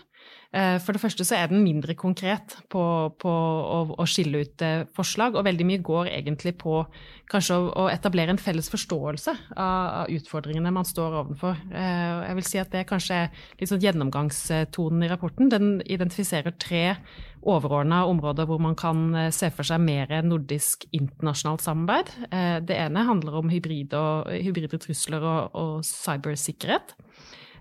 Eh, 0.56 0.78
for 0.80 0.96
det 0.96 1.02
første 1.04 1.26
så 1.28 1.36
er 1.36 1.50
den 1.52 1.64
mindre 1.66 1.96
konkret 1.98 2.56
på, 2.72 2.82
på 3.20 3.32
å, 3.32 3.80
å, 4.00 4.06
skille 4.08 4.46
ut 4.46 4.64
eh, 4.64 4.86
forslag, 4.96 5.36
og 5.36 5.46
veldig 5.48 5.68
mye 5.68 5.84
går 5.84 6.12
egentlig 6.14 6.56
på 6.62 6.80
kanskje 7.28 7.58
å, 7.58 7.68
å 7.84 7.88
etablere 7.92 8.32
en 8.32 8.40
felles 8.40 8.70
forståelse 8.72 9.34
av, 9.58 9.88
av, 10.04 10.14
utfordringene 10.16 10.72
man 10.74 10.88
står 10.88 11.20
overfor. 11.24 11.60
Eh, 11.68 12.28
jeg 12.30 12.38
vil 12.40 12.48
si 12.48 12.62
at 12.62 12.72
det 12.76 12.86
kanskje 12.88 13.22
er 13.26 13.42
litt 13.60 13.72
sånn 13.72 13.84
gjennomgangstonen 13.84 15.04
i 15.04 15.12
rapporten. 15.12 15.52
Den 15.52 15.82
identifiserer 15.84 16.56
tre 16.56 16.86
overordna 17.48 18.06
områder 18.08 18.48
hvor 18.48 18.60
man 18.64 18.76
kan 18.76 19.12
se 19.36 19.52
for 19.54 19.68
seg 19.68 19.84
mer 19.84 20.10
nordisk 20.26 20.84
internasjonalt 20.96 21.64
samarbeid. 21.64 22.10
Det 22.68 22.76
ene 22.76 23.06
handler 23.08 23.38
om 23.40 23.52
hybride, 23.54 23.96
og, 23.96 24.32
hybride 24.34 24.80
trusler 24.84 25.24
og, 25.24 25.56
og 25.56 25.86
cybersikkerhet. 25.88 26.96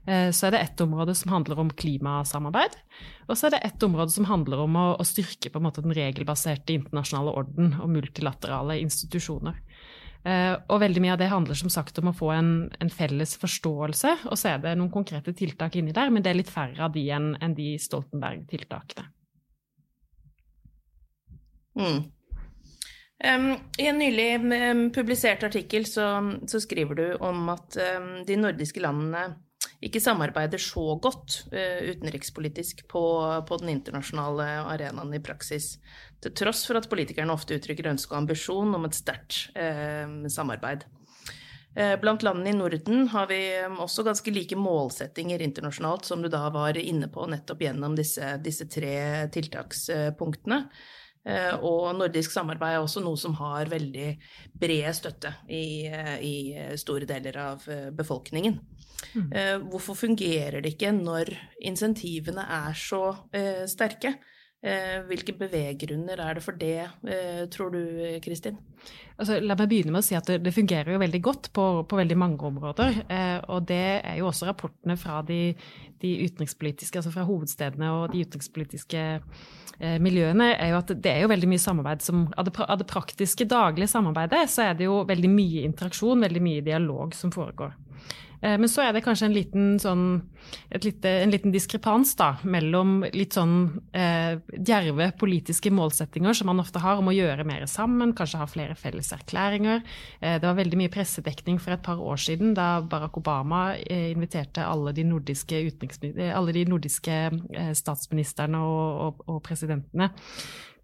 Eh, 0.06 0.30
så 0.30 0.46
er 0.46 0.54
det 0.54 0.62
ett 0.62 0.80
område 0.80 1.14
som 1.18 1.32
handler 1.34 1.58
om 1.58 1.70
klimasamarbeid. 1.70 2.78
Og 3.26 3.34
så 3.34 3.48
er 3.48 3.56
det 3.56 3.64
ett 3.66 3.82
område 3.82 4.14
som 4.14 4.28
handler 4.30 4.62
om 4.62 4.78
å, 4.78 4.86
å 5.00 5.06
styrke 5.06 5.50
den 5.50 5.94
regelbaserte 5.94 6.76
internasjonale 6.76 7.34
orden 7.34 7.74
og 7.80 7.90
multilaterale 7.90 8.78
institusjoner. 8.84 9.58
Eh, 10.26 10.54
og 10.70 10.80
veldig 10.82 11.02
mye 11.02 11.14
av 11.14 11.20
det 11.22 11.30
handler 11.30 11.58
som 11.58 11.70
sagt 11.70 11.98
om 11.98 12.10
å 12.10 12.16
få 12.16 12.32
en, 12.34 12.50
en 12.82 12.90
felles 12.90 13.36
forståelse. 13.38 14.16
Og 14.30 14.38
så 14.38 14.54
er 14.54 14.62
det 14.62 14.76
noen 14.78 14.94
konkrete 14.94 15.34
tiltak 15.34 15.76
inni 15.78 15.94
der, 15.94 16.10
men 16.10 16.22
det 16.22 16.32
er 16.32 16.40
litt 16.40 16.52
færre 16.52 16.86
av 16.86 16.94
de 16.94 17.04
enn 17.14 17.34
en 17.42 17.54
de 17.54 17.74
Stoltenberg-tiltakene. 17.78 19.10
Mm. 21.76 21.98
Um, 23.16 23.50
I 23.80 23.86
en 23.88 23.98
nylig 24.00 24.28
um, 24.40 24.80
publisert 24.92 25.44
artikkel 25.44 25.86
så, 25.88 26.06
så, 26.48 26.60
skriver 26.60 26.98
du 26.98 27.06
om 27.24 27.48
at 27.52 27.76
um, 27.96 28.10
de 28.28 28.36
nordiske 28.36 28.80
landene 28.80 29.26
ikke 29.84 30.00
samarbeider 30.00 30.60
så 30.62 30.96
godt 31.02 31.42
uh, 31.52 31.84
utenrikspolitisk 31.90 32.86
på, 32.88 33.04
på, 33.48 33.58
den 33.60 33.74
internasjonale 33.76 34.48
arenaen 34.72 35.14
i 35.16 35.22
praksis. 35.22 35.76
Til 36.24 36.32
tross 36.36 36.64
for 36.68 36.80
at 36.80 36.88
politikerne 36.88 37.34
ofte 37.34 37.58
uttrykker 37.58 37.90
ønske 37.92 38.14
og 38.14 38.22
ambisjon 38.24 38.76
om 38.78 38.86
et 38.88 38.96
sterkt 38.96 39.50
uh, 39.56 40.28
samarbeid. 40.32 40.86
Uh, 41.76 41.92
blant 42.00 42.24
landene 42.24 42.54
i 42.54 42.56
Norden 42.56 43.10
har 43.12 43.28
vi 43.28 43.40
um, 43.66 43.82
også 43.84 44.06
ganske 44.06 44.32
like 44.32 44.56
målsettinger 44.56 45.44
internasjonalt, 45.44 46.08
som 46.08 46.24
du 46.24 46.30
da 46.32 46.46
var 46.54 46.78
inne 46.80 47.10
på 47.12 47.28
nettopp 47.28 47.66
gjennom 47.68 47.98
disse, 47.98 48.36
disse 48.44 48.68
tre 48.72 49.26
tiltakspunktene. 49.34 50.64
Og 51.66 51.88
nordisk 51.98 52.30
samarbeid 52.30 52.76
er 52.76 52.84
også 52.84 53.00
noe 53.02 53.18
som 53.18 53.32
har 53.34 53.66
veldig 53.66 54.12
bred 54.62 54.92
støtte 54.94 55.32
i, 55.50 55.90
i 56.22 56.34
store 56.78 57.08
deler 57.10 57.34
av 57.42 57.64
befolkningen. 57.98 58.60
Mm. 59.14 59.28
Eh, 59.32 59.56
hvorfor 59.70 59.98
fungerer 59.98 60.62
det 60.62 60.74
ikke 60.74 60.92
når 60.96 61.32
insentivene 61.68 62.46
er 62.58 62.76
så 62.78 63.02
eh, 63.36 63.64
sterke? 63.70 64.16
Eh, 64.66 65.02
hvilke 65.06 65.36
beveggrunner 65.38 66.20
er 66.24 66.38
det 66.38 66.42
for 66.42 66.58
det, 66.58 66.88
tror 67.54 67.74
du 67.74 67.82
Kristin? 68.24 68.56
Altså, 69.16 69.38
la 69.40 69.56
meg 69.56 69.70
begynne 69.70 69.94
med 69.94 70.02
å 70.02 70.04
si 70.04 70.16
at 70.16 70.28
det, 70.28 70.52
fungerer 70.52 70.92
jo 70.92 71.00
veldig 71.00 71.20
godt 71.24 71.48
på, 71.56 71.64
på 71.88 71.98
veldig 71.98 72.16
mange 72.20 72.48
områder. 72.50 72.98
Eh, 73.08 73.38
og 73.52 73.64
det 73.70 74.02
er 74.04 74.18
jo 74.20 74.28
også 74.28 74.48
rapportene 74.50 74.98
fra 75.00 75.22
de, 75.24 75.54
de 76.02 76.10
utenrikspolitiske, 76.26 77.00
altså 77.00 77.14
fra 77.14 77.24
hovedstedene 77.28 77.92
og 77.96 78.10
de 78.12 78.26
utenrikspolitiske 78.26 79.06
eh, 79.16 79.96
miljøene, 80.04 80.50
er 80.60 80.74
jo 80.74 80.82
at 80.82 80.92
det 80.92 81.14
er 81.14 81.24
jo 81.24 81.32
veldig 81.32 81.48
mye 81.48 81.64
samarbeid 81.64 82.04
som 82.04 82.26
av 82.36 82.50
det 82.50 82.88
praktiske, 82.90 83.48
daglige 83.48 83.88
samarbeidet, 83.94 84.44
så 84.52 84.68
er 84.68 84.76
det 84.76 84.90
jo 84.90 85.00
veldig 85.08 85.32
mye 85.32 85.64
interaksjon, 85.70 86.28
veldig 86.28 86.44
mye 86.44 86.66
dialog 86.68 87.16
som 87.16 87.32
foregår. 87.32 87.72
Eh, 88.46 88.56
men 88.60 88.70
så 88.70 88.84
er 88.84 88.94
det 88.94 89.02
kanskje 89.04 89.28
en 89.28 89.34
liten, 89.34 89.64
sånn, 89.82 90.04
lite, 90.84 91.10
en 91.24 91.32
liten 91.34 91.54
diskrepans 91.54 92.14
da, 92.18 92.32
mellom 92.46 93.00
litt 93.16 93.36
sånn 93.36 93.56
eh, 93.96 94.38
djerve 94.54 95.10
politiske 95.18 95.72
målsettinger 95.74 96.36
som 96.36 96.50
man 96.52 96.62
ofte 96.62 96.82
har 96.82 97.00
om 97.00 97.10
å 97.10 97.16
gjøre 97.16 97.46
mer 97.48 97.66
sammen, 97.70 98.14
kanskje 98.16 98.42
ha 98.42 98.48
flere 98.50 98.76
felles 98.78 99.10
erklæringer. 99.16 99.82
Eh, 100.20 100.38
det 100.38 100.46
var 100.46 100.60
veldig 100.60 100.80
mye 100.84 100.94
pressedekning 100.94 101.58
for 101.62 101.74
et 101.74 101.84
par 101.86 102.02
år 102.02 102.22
siden 102.22 102.54
da 102.56 102.68
Barack 102.86 103.18
Obama 103.18 103.64
eh, 103.80 104.12
inviterte 104.12 104.64
alle 104.66 104.94
de 104.96 105.06
nordiske, 105.08 105.64
alle 106.30 106.56
de 106.56 106.64
nordiske 106.70 107.18
eh, 107.26 107.74
statsministrene 107.76 108.62
og, 108.62 108.88
og, 109.08 109.28
og 109.34 109.44
presidentene 109.46 110.12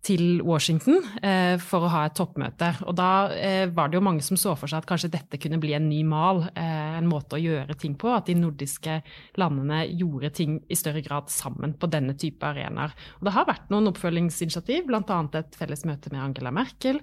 til 0.03 0.41
Washington 0.43 0.99
eh, 1.23 1.55
for 1.63 1.87
å 1.87 1.91
ha 1.93 2.01
et 2.09 2.17
toppmøte. 2.19 2.73
Og 2.91 2.97
da 2.99 3.11
eh, 3.37 3.69
var 3.71 3.91
det 3.91 4.01
jo 4.01 4.05
mange 4.05 4.25
som 4.27 4.39
så 4.41 4.57
for 4.59 4.71
seg 4.71 4.83
at 4.83 4.89
kanskje 4.89 5.13
dette 5.15 5.39
kunne 5.39 5.61
bli 5.63 5.77
en 5.77 5.87
ny 5.87 6.01
mal, 6.07 6.43
eh, 6.59 6.97
en 6.99 7.11
måte 7.11 7.39
å 7.39 7.43
gjøre 7.43 7.77
ting 7.79 7.95
på. 7.99 8.11
At 8.11 8.27
de 8.27 8.35
nordiske 8.39 8.99
landene 9.39 9.85
gjorde 9.93 10.33
ting 10.41 10.59
i 10.67 10.79
større 10.79 11.05
grad 11.07 11.31
sammen 11.31 11.77
på 11.79 11.91
denne 11.93 12.17
type 12.19 12.43
arenaer. 12.49 12.97
Og 13.21 13.29
det 13.29 13.37
har 13.37 13.47
vært 13.47 13.71
noen 13.71 13.93
oppfølgingsinitiativ, 13.93 14.91
bl.a. 14.91 15.21
et 15.39 15.61
felles 15.61 15.87
møte 15.87 16.11
med 16.11 16.25
Angela 16.25 16.55
Merkel. 16.55 16.99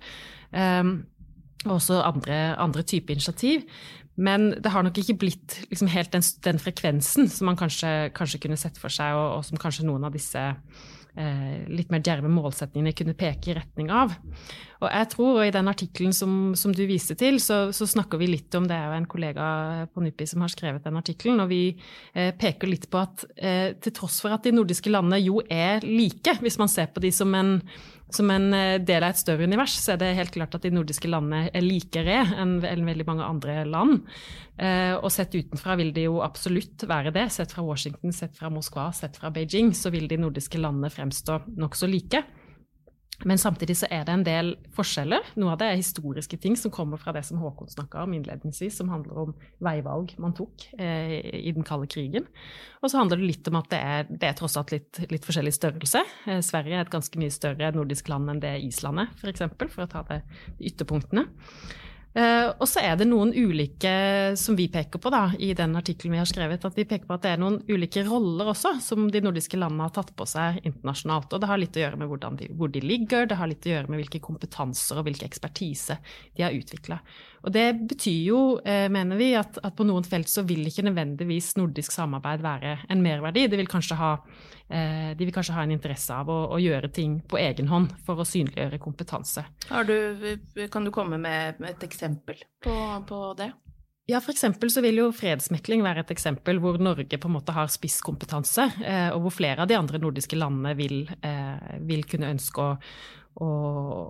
Eh, 0.52 0.84
og 1.68 1.74
også 1.80 2.04
andre, 2.04 2.36
andre 2.60 2.84
typer 2.88 3.16
initiativ. 3.16 3.64
Men 4.20 4.50
det 4.60 4.72
har 4.74 4.84
nok 4.84 4.98
ikke 5.00 5.16
blitt 5.22 5.62
liksom 5.72 5.88
helt 5.92 6.12
den, 6.12 6.24
den, 6.44 6.60
frekvensen 6.60 7.30
som 7.32 7.48
man 7.48 7.60
kanskje, 7.60 8.10
kanskje, 8.16 8.42
kunne 8.44 8.60
sett 8.60 8.80
for 8.80 8.92
seg, 8.92 9.16
og, 9.16 9.38
og 9.38 9.46
som 9.48 9.60
kanskje 9.60 9.88
noen 9.88 10.04
av 10.08 10.16
disse 10.16 10.42
litt 11.70 11.90
mer 11.92 12.04
djerve 12.06 12.30
målsetningene 12.32 12.94
kunne 12.96 13.16
peke 13.18 13.50
i 13.52 13.56
retning 13.58 13.90
av. 13.92 14.14
Og 14.80 14.88
jeg 14.88 15.08
tror, 15.12 15.32
og 15.34 15.44
I 15.44 15.52
den 15.52 15.68
artikkelen 15.68 16.14
som, 16.16 16.36
som, 16.56 16.72
du 16.76 16.86
viste 16.88 17.18
til, 17.20 17.42
så, 17.44 17.74
så, 17.76 17.88
snakker 17.90 18.22
vi 18.22 18.30
litt 18.32 18.56
om 18.56 18.68
Det 18.70 18.78
er 18.78 18.88
jo 18.88 19.00
en 19.00 19.10
kollega 19.12 19.46
på 19.92 20.04
NUPI 20.06 20.28
som 20.32 20.46
har 20.46 20.54
skrevet 20.54 20.86
den 20.86 21.00
artikkelen. 21.00 21.42
Og 21.44 21.52
vi 21.52 21.64
eh, 22.14 22.32
peker 22.40 22.72
litt 22.72 22.88
på 22.92 23.02
at 23.02 23.26
eh, 23.36 23.76
til 23.84 23.96
tross 23.98 24.22
for 24.24 24.36
at 24.36 24.48
de 24.48 24.56
nordiske 24.56 24.92
landene 24.92 25.20
jo 25.26 25.42
er 25.52 25.84
like, 25.84 26.38
hvis 26.40 26.60
man 26.62 26.72
ser 26.72 26.94
på 26.94 27.04
de 27.04 27.12
som 27.16 27.36
en 27.36 27.58
som 28.14 28.30
en 28.34 28.54
eh, 28.54 28.80
del 28.82 29.04
av 29.06 29.14
et 29.14 29.22
større 29.22 29.46
univers, 29.46 29.76
så 29.78 29.94
er 29.94 30.02
det 30.02 30.14
helt 30.18 30.34
klart 30.34 30.56
at 30.58 30.66
de 30.66 30.72
nordiske 30.74 31.10
landene 31.10 31.50
er 31.54 31.66
likere 31.66 32.24
enn, 32.42 32.58
veldig 32.64 33.06
mange 33.08 33.28
andre 33.28 33.62
land. 33.70 34.02
Eh, 34.58 34.96
og 34.98 35.12
sett 35.14 35.36
utenfra 35.38 35.78
vil 35.80 35.94
de 35.96 36.08
jo 36.08 36.20
absolutt 36.26 36.88
være 36.90 37.14
det. 37.16 37.28
Sett 37.36 37.54
fra 37.56 37.66
Washington, 37.66 38.14
sett 38.16 38.38
fra 38.38 38.52
Moskva, 38.54 38.90
sett 38.96 39.20
fra 39.20 39.32
Beijing, 39.34 39.74
så 39.78 39.94
vil 39.94 40.10
de 40.10 40.20
nordiske 40.20 40.62
landene 40.62 40.92
fremstå 40.94 41.44
nokså 41.60 41.90
like. 41.92 42.24
Men 43.28 43.40
samtidig 43.42 43.76
så 43.82 43.88
er 43.92 44.06
det 44.08 44.14
en 44.14 44.24
del 44.24 44.54
forskjeller. 44.76 45.34
Noe 45.42 45.52
av 45.54 45.60
det 45.60 45.68
er 45.68 45.80
historiske 45.80 46.38
ting 46.40 46.56
som 46.60 46.72
kommer 46.72 47.02
fra 47.02 47.12
det 47.16 47.26
som 47.28 47.42
Håkon 47.42 47.72
snakka 47.72 48.06
om 48.06 48.14
innledningsvis, 48.16 48.78
som 48.80 48.92
handler 48.94 49.24
om 49.26 49.34
veivalg 49.64 50.14
man 50.22 50.36
tok 50.38 50.70
eh, 50.80 51.18
i 51.42 51.52
den 51.56 51.68
kalde 51.68 51.90
krigen. 51.92 52.30
Og 52.80 52.92
så 52.92 53.02
handler 53.02 53.20
det 53.20 53.28
litt 53.34 53.52
om 53.52 53.60
at 53.60 53.68
det 53.74 53.82
er, 53.84 54.08
det 54.10 54.30
er 54.30 54.40
tross 54.40 54.56
alt 54.60 54.72
litt, 54.76 55.02
litt, 55.12 55.28
forskjellig 55.28 55.56
størrelse. 55.58 56.06
Eh, 56.30 56.40
Sverige 56.46 56.80
er 56.80 56.88
et 56.88 56.94
ganske 56.94 57.20
mye 57.20 57.34
større 57.34 57.74
nordisk 57.76 58.08
land 58.12 58.32
enn 58.32 58.44
det 58.44 58.56
Island 58.70 59.04
er, 59.04 59.12
f.eks., 59.12 59.22
for, 59.22 59.34
eksempel, 59.34 59.74
for 59.74 59.86
å 59.86 59.92
ta 59.92 60.06
det, 60.08 60.22
ytterpunktene. 60.72 61.28
Uh, 62.20 62.50
og 62.60 62.66
så 62.68 62.82
er 62.84 62.98
det 63.00 63.06
noen 63.08 63.30
ulike 63.32 63.92
som 64.40 64.58
vi 64.58 64.66
peker 64.72 65.00
på 65.00 65.12
da, 65.14 65.30
i 65.40 65.54
den 65.56 65.78
artikkelen 65.80 66.18
vi 66.18 66.20
har 66.20 66.28
skrevet, 66.28 66.66
at 66.68 66.76
vi 66.76 66.84
peker 66.90 67.08
på 67.08 67.16
at 67.16 67.24
det 67.24 67.32
er 67.32 67.40
noen 67.40 67.62
ulike 67.70 68.04
roller 68.08 68.50
også 68.52 68.74
som 68.84 69.06
de 69.14 69.22
nordiske 69.24 69.60
landene 69.60 69.88
har 69.88 69.94
tatt 69.96 70.12
på 70.18 70.28
seg 70.28 70.60
internasjonalt. 70.68 71.32
Og 71.32 71.40
det 71.40 71.52
har 71.52 71.62
litt 71.62 71.80
å 71.80 71.84
gjøre 71.86 72.02
med 72.02 72.26
de, 72.42 72.50
hvor 72.60 72.74
de 72.74 72.84
ligger, 72.84 73.30
det 73.30 73.38
har 73.40 73.48
litt 73.48 73.68
å 73.70 73.72
gjøre 73.72 73.94
med 73.94 74.02
hvilke 74.02 74.24
kompetanser 74.26 75.00
og 75.00 75.08
hvilke 75.08 75.30
ekspertise 75.30 76.00
de 76.36 76.44
har 76.44 76.58
utvikla. 76.58 77.00
Og 77.44 77.54
det 77.56 77.68
betyr 77.90 78.22
jo, 78.28 78.44
uh, 78.60 78.86
mener 78.92 79.20
vi, 79.20 79.34
at, 79.40 79.60
at, 79.64 79.76
på 79.76 79.88
noen 79.88 80.08
felt 80.08 80.32
så 80.32 80.44
vil 80.48 80.68
ikke 80.68 80.88
nødvendigvis 80.90 81.56
nordisk 81.60 81.96
samarbeid 81.96 82.46
være 82.46 82.78
en 82.90 83.04
merverdi. 83.04 83.48
Det 83.50 83.60
vil 83.62 83.72
kanskje 83.72 84.00
ha 84.00 84.16
Eh, 84.70 85.18
de 85.18 85.26
vil 85.26 85.34
kanskje 85.34 85.56
ha 85.56 85.64
en 85.66 85.72
interesse 85.74 86.14
av 86.14 86.28
å, 86.30 86.36
å, 86.54 86.60
gjøre 86.62 86.92
ting 86.94 87.16
på 87.26 87.40
egen 87.42 87.72
hånd 87.72 87.96
for 88.06 88.22
å 88.22 88.26
synliggjøre 88.28 88.78
kompetanse. 88.84 89.42
Du, 89.66 90.68
kan 90.70 90.86
du 90.86 90.92
komme 90.94 91.18
med 91.18 91.58
et 91.66 91.86
eksempel 91.88 92.38
på, 92.62 92.76
på 93.10 93.22
det? 93.40 93.50
Ja, 94.10 94.18
f.eks. 94.22 94.46
så 94.74 94.82
vil 94.82 95.02
jo 95.02 95.10
fredsmekling 95.14 95.82
være 95.86 96.02
et 96.02 96.14
eksempel 96.14 96.62
hvor 96.62 96.78
Norge 96.82 97.18
på 97.18 97.30
en 97.30 97.36
måte 97.36 97.54
har 97.54 97.70
spisskompetanse, 97.70 98.68
eh, 98.82 99.10
og 99.14 99.26
hvor 99.26 99.36
flere 99.40 99.66
av 99.66 99.70
de 99.70 99.78
andre 99.78 100.02
nordiske 100.02 100.38
landene 100.38 100.76
vil, 100.78 101.04
eh, 101.26 101.76
vil 101.90 102.06
kunne 102.10 102.30
ønske 102.36 102.62
å, 102.62 102.78
å, 103.40 103.50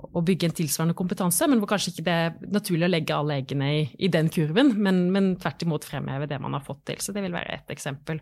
å, 0.09 0.21
bygge 0.25 0.49
en 0.49 0.55
tilsvarende 0.57 0.97
kompetanse, 0.97 1.47
men 1.49 1.61
hvor 1.61 1.69
kanskje 1.73 1.93
ikke 1.93 2.05
det 2.07 2.15
er 2.15 2.37
naturlig 2.55 2.87
å 2.87 2.91
legge 2.91 3.17
alle 3.17 3.39
eggene 3.41 3.67
i, 3.75 3.83
i 3.99 4.09
den 4.11 4.31
kurven, 4.33 4.73
men, 4.81 5.09
men, 5.13 5.35
tvert 5.41 5.65
imot 5.65 5.85
fremheve 5.85 6.29
det 6.29 6.39
man 6.41 6.55
har 6.57 6.65
fått 6.65 6.87
til. 6.89 7.03
Så 7.03 7.13
det 7.15 7.23
vil 7.25 7.35
være 7.35 7.59
ett 7.59 7.73
eksempel. 7.73 8.21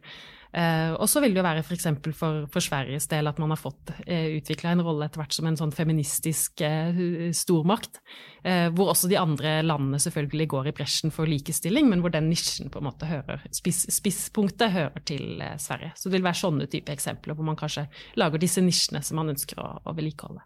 Eh, 0.58 0.94
og 0.96 1.08
så 1.12 1.22
vil 1.22 1.36
det 1.36 1.42
jo 1.42 1.46
være 1.46 1.62
f.eks. 1.64 1.86
For, 2.04 2.16
for, 2.16 2.42
for 2.52 2.64
Sveriges 2.64 3.08
del 3.12 3.30
at 3.30 3.40
man 3.40 3.52
har 3.54 3.60
fått 3.60 3.94
eh, 4.06 4.34
utvikla 4.40 4.74
en 4.74 4.84
rolle 4.86 5.08
etter 5.08 5.22
hvert 5.22 5.36
som 5.36 5.48
en 5.48 5.60
sånn 5.60 5.74
feministisk 5.76 6.64
eh, 6.66 7.00
stormakt, 7.36 8.02
eh, 8.44 8.68
hvor 8.76 8.92
også 8.94 9.12
de 9.12 9.20
andre 9.22 9.60
landene 9.66 10.02
selvfølgelig 10.04 10.50
går 10.56 10.72
i 10.72 10.76
bresjen 10.82 11.16
for 11.16 11.30
likestilling, 11.30 11.88
men 11.92 12.04
hvor 12.04 12.16
den 12.16 12.30
nisjen 12.32 12.72
på 12.74 12.82
en 12.82 12.90
måte 12.90 13.08
hører, 13.10 13.48
spiss, 13.56 13.86
spisspunktet 13.96 14.76
hører 14.76 15.08
til 15.08 15.40
eh, 15.44 15.56
Sverige. 15.62 15.94
Så 15.96 16.10
det 16.10 16.18
vil 16.18 16.28
være 16.28 16.42
sånne 16.44 16.70
type 16.72 16.96
eksempler 16.96 17.38
hvor 17.38 17.48
man 17.48 17.60
kanskje 17.60 17.88
lager 18.20 18.44
disse 18.44 18.64
nisjene 18.64 19.04
som 19.06 19.22
man 19.22 19.36
ønsker 19.36 19.64
å, 19.64 19.72
å 19.88 19.96
vedlikeholde. 19.96 20.44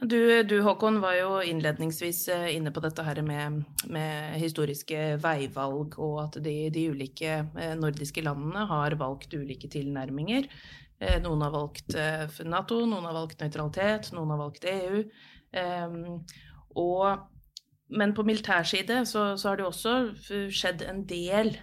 Du, 0.00 0.42
du, 0.42 0.60
Håkon 0.62 1.00
var 1.00 1.16
jo 1.18 1.30
innledningsvis 1.42 2.28
eh, 2.30 2.56
inne 2.56 2.70
på 2.70 2.82
dette 2.84 3.02
her 3.02 3.18
med, 3.26 3.62
med 3.90 4.36
historiske 4.38 5.16
veivalg, 5.22 5.96
og 5.98 6.20
at 6.22 6.38
de, 6.44 6.54
de, 6.70 6.84
ulike 6.92 7.32
eh, 7.58 7.72
nordiske 7.78 8.22
landene 8.22 8.66
har 8.70 8.94
valgt 9.00 9.34
ulike 9.34 9.70
tilnærminger. 9.72 10.46
Eh, 11.02 11.18
noen 11.24 11.42
har 11.42 11.54
valgt 11.54 11.98
Nato, 12.46 12.84
noen 12.86 13.08
har 13.10 13.16
valgt 13.16 13.42
nøytralitet, 13.42 14.12
noen 14.14 14.36
har 14.36 14.42
valgt 14.44 14.68
EU. 14.70 15.02
Og, 16.78 17.26
men 17.98 18.14
på 18.14 18.22
militær 18.28 18.66
side 18.68 19.00
så, 19.08 19.32
så, 19.34 19.48
har 19.48 19.58
det 19.58 19.66
også 19.66 19.94
skjedd 20.52 20.84
en 20.86 21.06
del 21.08 21.54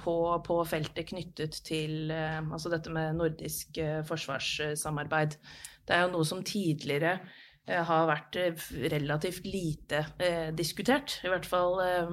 på, 0.00 0.16
på 0.44 0.56
feltet 0.68 1.12
knyttet 1.12 1.60
til 1.64 2.10
altså 2.10 2.72
dette 2.72 2.90
med 2.92 3.14
nordisk 3.20 3.78
forsvarssamarbeid. 4.08 5.38
Det 5.86 5.94
er 5.94 6.08
jo 6.08 6.16
noe 6.16 6.26
som 6.26 6.42
tidligere 6.44 7.20
har 7.68 8.08
vært 8.08 8.36
eh, 8.40 8.66
relativt 8.90 9.46
lite 9.46 10.04
eh, 10.18 10.48
diskutert. 10.56 11.18
I 11.24 11.30
hvert 11.30 11.46
fall 11.46 11.78
eh, 11.84 12.12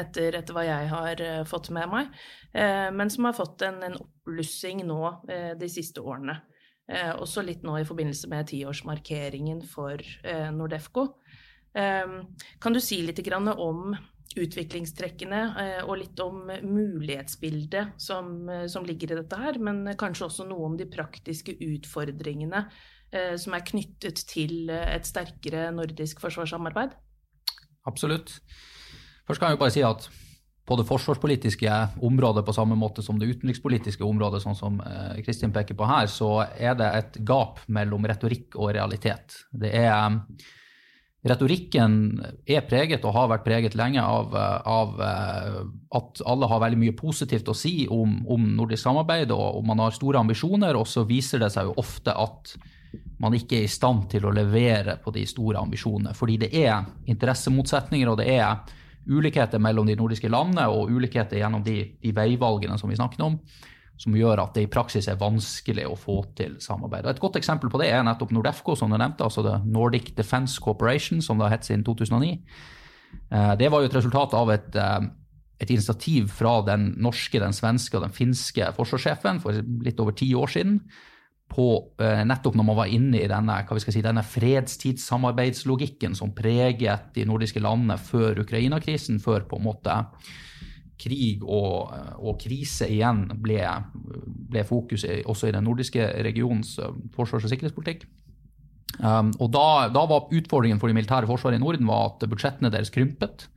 etter, 0.00 0.38
etter, 0.38 0.56
hva 0.56 0.64
jeg 0.66 0.90
har 0.92 1.20
eh, 1.20 1.42
fått 1.48 1.70
med 1.74 1.90
meg. 1.92 2.10
Eh, 2.52 2.88
men 2.94 3.12
som 3.12 3.28
har 3.28 3.36
fått 3.36 3.66
en, 3.66 3.82
en 3.84 3.98
oppblussing 4.00 4.84
nå 4.88 5.00
de 5.60 5.68
siste 5.68 6.00
årene. 6.00 6.38
også 7.20 7.42
litt 7.42 7.62
nå 7.64 7.78
i 7.80 7.84
forbindelse 7.84 8.28
med 8.28 8.48
tiårsmarkeringen 8.48 9.62
for 9.68 10.00
Nordefco. 10.52 11.06
kan 11.74 12.72
du 12.72 12.80
si 12.80 13.02
litt 13.02 13.20
om 13.34 13.94
utviklingstrekkene 14.34 15.40
og 15.84 15.94
litt 16.00 16.18
om 16.22 16.48
mulighetsbildet 16.48 17.94
som, 18.02 18.48
som 18.70 18.86
ligger 18.86 19.12
i 19.12 19.18
dette 19.20 19.38
her, 19.38 19.60
men 19.62 19.86
kanskje 20.00 20.26
også 20.26 20.46
noe 20.48 20.72
om 20.72 20.78
de 20.80 20.88
praktiske 20.90 21.54
utfordringene 21.62 22.64
Eh, 23.14 23.36
som 23.38 23.54
er 23.54 23.62
knyttet 23.66 24.24
til 24.30 24.70
eh, 24.72 24.90
et 24.96 25.06
sterkere 25.06 25.68
nordisk 25.74 26.22
forsvarssamarbeid? 26.24 26.96
Absolutt. 27.86 28.32
Først 29.28 29.40
kan 29.40 29.50
jeg 29.52 29.58
jo 29.58 29.62
bare 29.62 29.74
si 29.74 29.84
at 29.86 30.08
på 30.64 30.78
det 30.80 30.86
forsvarspolitiske 30.88 31.72
området 32.08 32.42
på 32.46 32.54
samme 32.56 32.76
måte 32.80 33.04
som 33.04 33.18
det 33.20 33.28
utenrikspolitiske 33.34 34.04
området, 34.04 34.40
sånn 34.42 34.58
som 34.58 34.80
eh, 34.82 35.20
Kristin 35.22 35.52
peker 35.54 35.78
på 35.78 35.86
her, 35.86 36.08
så 36.10 36.32
er 36.56 36.74
det 36.80 36.90
et 36.98 37.18
gap 37.28 37.62
mellom 37.68 38.08
retorikk 38.08 38.56
og 38.56 38.72
realitet. 38.74 39.38
Det 39.52 39.70
er 39.84 40.18
Retorikken 41.24 41.94
er 42.44 42.66
preget 42.68 43.04
og 43.08 43.14
har 43.16 43.30
vært 43.32 43.46
preget 43.46 43.76
lenge 43.80 44.02
av, 44.02 44.34
av 44.36 44.98
at 45.00 46.20
alle 46.28 46.48
har 46.50 46.60
veldig 46.60 46.80
mye 46.82 46.96
positivt 46.98 47.48
å 47.48 47.56
si 47.56 47.86
om, 47.88 48.18
om 48.28 48.44
nordisk 48.58 48.84
samarbeid, 48.84 49.32
og, 49.32 49.56
og 49.56 49.64
man 49.64 49.80
har 49.80 49.96
store 49.96 50.20
ambisjoner, 50.20 50.76
og 50.76 50.84
så 50.90 51.06
viser 51.08 51.40
det 51.40 51.48
seg 51.54 51.70
jo 51.70 51.78
ofte 51.80 52.12
at 52.12 52.52
man 53.24 53.34
ikke 53.36 53.56
er 53.56 53.66
i 53.66 53.72
stand 53.72 54.08
til 54.12 54.26
å 54.26 54.32
levere 54.34 54.98
på 55.02 55.12
de 55.14 55.24
store 55.28 55.62
ambisjonene. 55.64 56.14
Fordi 56.16 56.38
det 56.44 56.50
er 56.60 56.84
interessemotsetninger, 57.10 58.10
og 58.10 58.20
det 58.20 58.28
er 58.34 58.60
ulikheter 59.08 59.60
mellom 59.60 59.88
de 59.88 59.96
nordiske 59.98 60.30
landene 60.32 60.66
og 60.72 60.92
ulikheter 60.92 61.40
gjennom 61.40 61.64
de, 61.64 61.78
de 62.00 62.12
veivalgene 62.16 62.78
som 62.80 62.90
vi 62.90 62.98
snakket 62.98 63.24
om, 63.26 63.38
som 64.00 64.14
gjør 64.16 64.42
at 64.42 64.56
det 64.56 64.64
i 64.66 64.70
praksis 64.70 65.06
er 65.10 65.20
vanskelig 65.20 65.86
å 65.86 65.98
få 65.98 66.18
til 66.38 66.56
samarbeid. 66.62 67.06
Og 67.06 67.14
et 67.14 67.22
godt 67.22 67.38
eksempel 67.38 67.70
på 67.70 67.80
det 67.80 67.92
er 67.94 68.02
nettopp 68.06 68.32
Nordefco, 68.34 68.74
som 68.78 68.90
du 68.90 68.98
nevnte, 68.98 69.26
altså 69.26 69.44
det 69.46 69.60
Nordic 69.70 70.12
Defence 70.18 70.60
Corporation, 70.62 71.22
som 71.22 71.38
det 71.38 71.48
har 71.48 71.56
hett 71.56 71.68
siden 71.68 71.84
2009. 71.86 72.34
Eh, 73.30 73.54
det 73.60 73.70
var 73.70 73.82
jo 73.82 73.90
et 73.90 73.96
resultat 73.96 74.34
av 74.34 74.50
et, 74.50 74.70
eh, 74.74 75.08
et 75.62 75.70
initiativ 75.70 76.28
fra 76.34 76.60
den 76.66 76.94
norske, 76.98 77.38
den 77.38 77.54
svenske 77.54 77.96
og 77.96 78.02
den 78.08 78.16
finske 78.16 78.72
forsvarssjefen 78.74 79.40
for 79.40 79.62
litt 79.86 80.00
over 80.02 80.12
ti 80.12 80.32
år 80.34 80.50
siden 80.50 80.80
på 81.54 81.68
eh, 82.02 82.24
nettopp 82.26 82.56
når 82.56 82.66
man 82.66 82.78
var 82.80 82.90
inne 82.90 83.20
i 83.20 83.30
denne, 83.30 83.60
hva 83.62 83.76
vi 83.76 83.82
skal 83.84 83.94
si, 83.94 84.02
denne 84.02 84.24
fredstidssamarbeidslogikken 84.26 86.16
som 86.18 86.34
preget 86.34 87.12
de 87.14 87.26
nordiske 87.28 87.62
landene 87.62 87.98
før 88.00 88.42
Ukraina-krisen, 88.42 89.20
før 89.22 89.46
på 89.46 89.60
en 89.60 89.68
måte 89.68 89.98
krig 91.00 91.42
og, 91.42 91.90
og, 92.20 92.36
krise 92.40 92.86
igjen 92.90 93.24
ble, 93.42 93.60
ble 94.50 94.62
fokuset 94.68 95.26
også 95.30 95.48
i 95.48 95.54
den 95.56 95.66
nordiske 95.66 96.06
regionens 96.26 96.76
forsvars- 97.16 97.48
og 97.48 97.52
sikkerhetspolitikk. 97.52 98.06
Um, 99.02 99.32
og 99.42 99.50
da, 99.54 99.88
da, 99.90 100.04
var 100.06 100.28
utfordringen 100.30 100.78
for 100.78 100.90
de 100.90 100.96
militære 100.96 101.26
forsvaret 101.26 101.58
i 101.58 101.62
Norden 101.62 101.88
at 101.90 102.26
budsjettene 102.30 102.70
deres 102.70 102.92
krympet, 102.94 103.48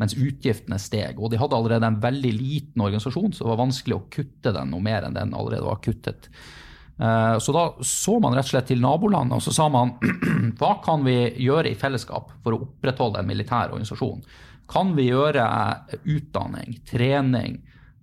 mens 0.00 0.16
utgiftene 0.16 0.80
steg. 0.82 1.20
Og 1.20 1.30
de 1.30 1.38
hadde 1.40 1.56
allerede 1.56 1.86
en 1.86 2.00
veldig 2.02 2.32
liten 2.34 2.82
organisasjon, 2.82 3.34
så 3.36 3.44
det 3.44 3.52
var 3.52 3.62
vanskelig 3.62 3.98
å 3.98 4.06
kutte 4.10 4.54
den 4.56 4.72
noe 4.72 4.82
mer 4.84 5.06
enn 5.06 5.16
den 5.16 5.36
allerede 5.36 5.68
var 5.68 5.82
kuttet. 5.84 6.30
Uh, 7.00 7.38
så 7.40 7.54
da 7.56 7.64
så 7.86 8.18
man 8.20 8.34
rett 8.36 8.48
og 8.48 8.52
slett 8.52 8.66
til 8.68 8.82
nabolandene 8.82 9.38
og 9.38 9.44
så 9.44 9.54
sa 9.56 9.70
man 9.72 9.94
hva 10.60 10.74
kan 10.84 11.06
vi 11.06 11.16
gjøre 11.40 11.70
i 11.70 11.78
fellesskap 11.78 12.34
for 12.44 12.52
å 12.52 12.64
opprettholde 12.66 13.22
en 13.22 13.30
militær 13.30 13.70
organisasjon? 13.70 14.20
Kan 14.70 14.94
vi 14.94 15.08
gjøre 15.08 15.44
utdanning, 16.06 16.76
trening, 16.86 17.58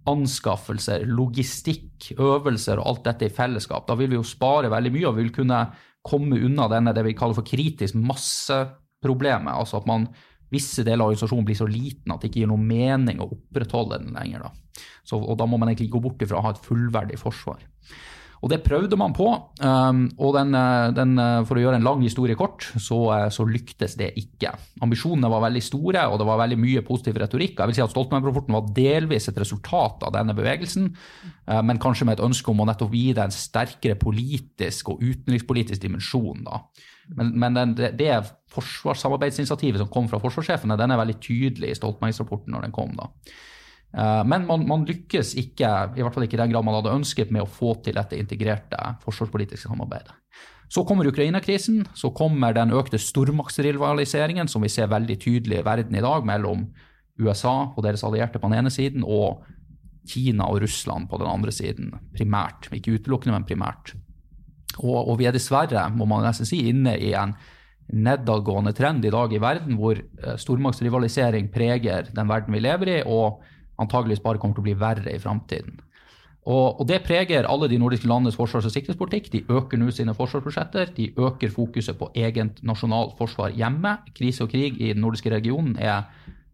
anskaffelser, 0.07 1.05
logistikk, 1.07 2.11
øvelser 2.19 2.81
og 2.81 2.89
alt 2.91 3.05
dette 3.07 3.29
i 3.29 3.33
fellesskap? 3.33 3.85
Da 3.87 3.95
vil 3.99 4.11
vi 4.11 4.19
jo 4.19 4.25
spare 4.27 4.71
veldig 4.71 4.91
mye 4.95 5.07
og 5.07 5.15
vi 5.15 5.25
vil 5.25 5.35
kunne 5.39 5.61
komme 6.07 6.39
unna 6.47 6.67
denne 6.71 6.93
det 6.95 7.03
vi 7.07 7.15
kaller 7.17 7.37
for 7.37 7.47
kritisk 7.47 7.95
masseproblemet. 7.99 9.53
Altså 9.55 9.79
at 9.79 9.87
man, 9.87 10.09
visse 10.51 10.83
deler 10.83 11.03
av 11.03 11.11
organisasjonen 11.11 11.47
blir 11.47 11.59
så 11.59 11.67
liten 11.71 12.13
at 12.13 12.23
det 12.23 12.31
ikke 12.31 12.43
gir 12.43 12.51
noe 12.51 12.63
mening 12.63 13.23
å 13.23 13.29
opprettholde 13.31 13.99
den 14.03 14.15
lenger. 14.15 14.47
Da. 14.47 14.83
Så, 15.07 15.19
og 15.19 15.39
da 15.39 15.47
må 15.47 15.59
man 15.59 15.71
egentlig 15.71 15.91
gå 15.95 16.03
bort 16.03 16.23
ifra 16.23 16.39
å 16.39 16.45
ha 16.49 16.53
et 16.55 16.63
fullverdig 16.67 17.19
forsvar. 17.19 17.63
Og 18.43 18.51
det 18.51 18.59
prøvde 18.65 18.97
man 18.99 19.15
på. 19.17 19.27
Um, 19.63 20.03
og 20.21 20.35
den, 20.37 20.53
eh, 20.55 20.89
den, 20.95 21.15
eh, 21.17 21.43
for 21.47 21.57
å 21.57 21.63
gjøre 21.63 21.79
en 21.79 21.87
lang 21.87 22.03
historie 22.05 22.37
kort, 22.37 22.67
så, 22.77 22.99
eh, 23.15 23.29
så, 23.33 23.45
lyktes 23.47 23.95
det 23.97 24.11
ikke. 24.19 24.51
Ambisjonene 24.83 25.29
var 25.31 25.41
veldig 25.47 25.63
store, 25.63 26.03
og 26.11 26.19
det 26.19 26.27
var 26.27 26.41
veldig 26.43 26.59
mye 26.61 26.83
positiv 26.85 27.17
retorikk. 27.17 27.57
Jeg 27.57 27.67
vil 27.67 27.77
si 27.77 27.81
at 27.81 27.93
Stoltenberg-rapporten 27.93 28.53
var 28.53 28.69
delvis 28.75 29.29
et 29.29 29.39
resultat 29.39 30.03
av 30.03 30.13
denne 30.13 30.35
bevegelsen, 30.35 30.93
men 31.47 31.79
kanskje 31.79 32.05
med 32.05 32.19
et 32.19 32.25
ønske 32.25 32.51
om 32.51 32.59
å 32.59 32.67
nettopp 32.67 32.91
gi 32.91 33.13
det 33.13 33.23
en 33.23 33.31
sterkere 33.31 33.95
politisk 33.95 34.89
og 34.91 34.99
utenrikspolitisk 34.99 35.79
dimensjon. 35.79 36.43
Da. 36.43 36.59
Men, 37.15 37.31
men 37.39 37.53
den, 37.55 37.75
det, 37.75 38.11
forsvarssamarbeidsinitiativet 38.51 39.79
som 39.79 39.91
kom 39.91 40.09
fra 40.11 40.19
forsvarssjefene, 40.19 40.77
den 40.77 40.91
er 40.91 40.99
veldig 40.99 41.19
tydelig 41.23 41.71
i 41.71 41.79
Stoltenberg-rapporten 41.79 42.51
når 42.51 42.67
den 42.67 42.75
kom. 42.75 42.93
da. 42.99 43.07
Eh, 43.97 44.23
men 44.29 44.45
man, 44.45 44.65
man, 44.69 44.85
lykkes 44.85 45.33
ikke, 45.41 45.71
i 45.97 46.05
hvert 46.05 46.13
fall 46.13 46.27
ikke 46.27 46.37
i 46.37 46.43
den 46.43 46.53
grad 46.53 46.65
man 46.65 46.77
hadde 46.77 46.93
ønsket, 46.99 47.33
med 47.33 47.45
å 47.45 47.49
få 47.49 47.75
til 47.85 47.97
dette 47.97 48.19
integrerte 48.19 48.93
forsvarspolitiske 49.03 49.71
samarbeidet. 49.71 50.13
Så 50.69 50.83
kommer 50.83 51.07
Ukraina-krisen, 51.07 51.85
så 51.95 52.11
kommer 52.15 52.53
den 52.53 52.73
økte 52.75 52.99
stormaktsrivaliseringen 52.99 54.49
som 54.51 54.65
vi 54.65 54.71
ser 54.71 54.91
veldig 54.91 55.15
tydelig 55.23 55.61
i 55.61 55.65
verden 55.65 55.95
i 55.95 56.03
dag, 56.03 56.25
mellom 56.27 56.67
USA 57.23 57.71
og 57.71 57.79
deres 57.85 58.03
allierte 58.05 58.41
på 58.41 58.51
den 58.51 58.59
ene 58.59 58.73
siden, 58.73 59.05
og 59.07 59.45
Kina 60.07 60.45
og 60.51 60.61
Russland 60.63 61.07
på 61.09 61.19
den 61.19 61.31
andre 61.31 61.51
siden. 61.55 61.93
Primært. 62.15 62.69
Ikke 62.75 62.93
utelukkende, 62.95 63.33
men 63.35 63.47
primært. 63.47 63.95
Og, 64.77 65.07
og 65.07 65.15
vi 65.19 65.27
er 65.27 65.35
dessverre, 65.35 65.87
må 65.95 66.05
man 66.07 66.27
nesten 66.27 66.47
si, 66.47 66.61
inne 66.69 66.93
i 66.99 67.13
en 67.17 67.33
nedadgående 67.87 68.75
trend 68.75 69.05
i 69.07 69.11
dag 69.11 69.31
i 69.31 69.39
verden, 69.41 69.77
hvor 69.79 69.97
eh, 69.97 70.35
stormaktsrivalisering 70.39 71.47
preger 71.53 72.11
den 72.11 72.29
verden 72.29 72.55
vi 72.55 72.63
lever 72.63 72.91
i. 72.97 73.03
og 73.07 73.41
antageligvis 73.81 74.23
bare 74.23 74.41
kommer 74.41 74.57
til 74.57 74.65
å 74.65 74.67
bli 74.69 74.77
verre 74.79 75.13
i 75.13 75.21
framtiden. 75.21 75.79
Og, 76.47 76.79
og, 76.79 76.87
Det 76.87 77.01
preger 77.03 77.47
alle 77.47 77.67
de 77.67 77.77
nordiske 77.77 78.07
landenes 78.07 78.37
forsvars- 78.39 78.65
og 78.65 78.71
sikkerhetspolitikk. 78.71 79.31
De 79.31 79.43
øker 79.49 79.77
nå 79.77 79.91
sine 79.91 80.15
forsvarsbudsjetter. 80.15 80.93
De 80.95 81.09
øker 81.17 81.51
fokuset 81.51 81.97
på 81.99 82.07
eget 82.15 82.63
nasjonalt 82.63 83.17
forsvar 83.17 83.51
hjemme. 83.51 83.97
Krise 84.15 84.45
og 84.45 84.49
krig 84.49 84.79
i 84.79 84.93
den 84.93 85.03
nordiske 85.03 85.29
regionen 85.33 85.75
er 85.79 86.07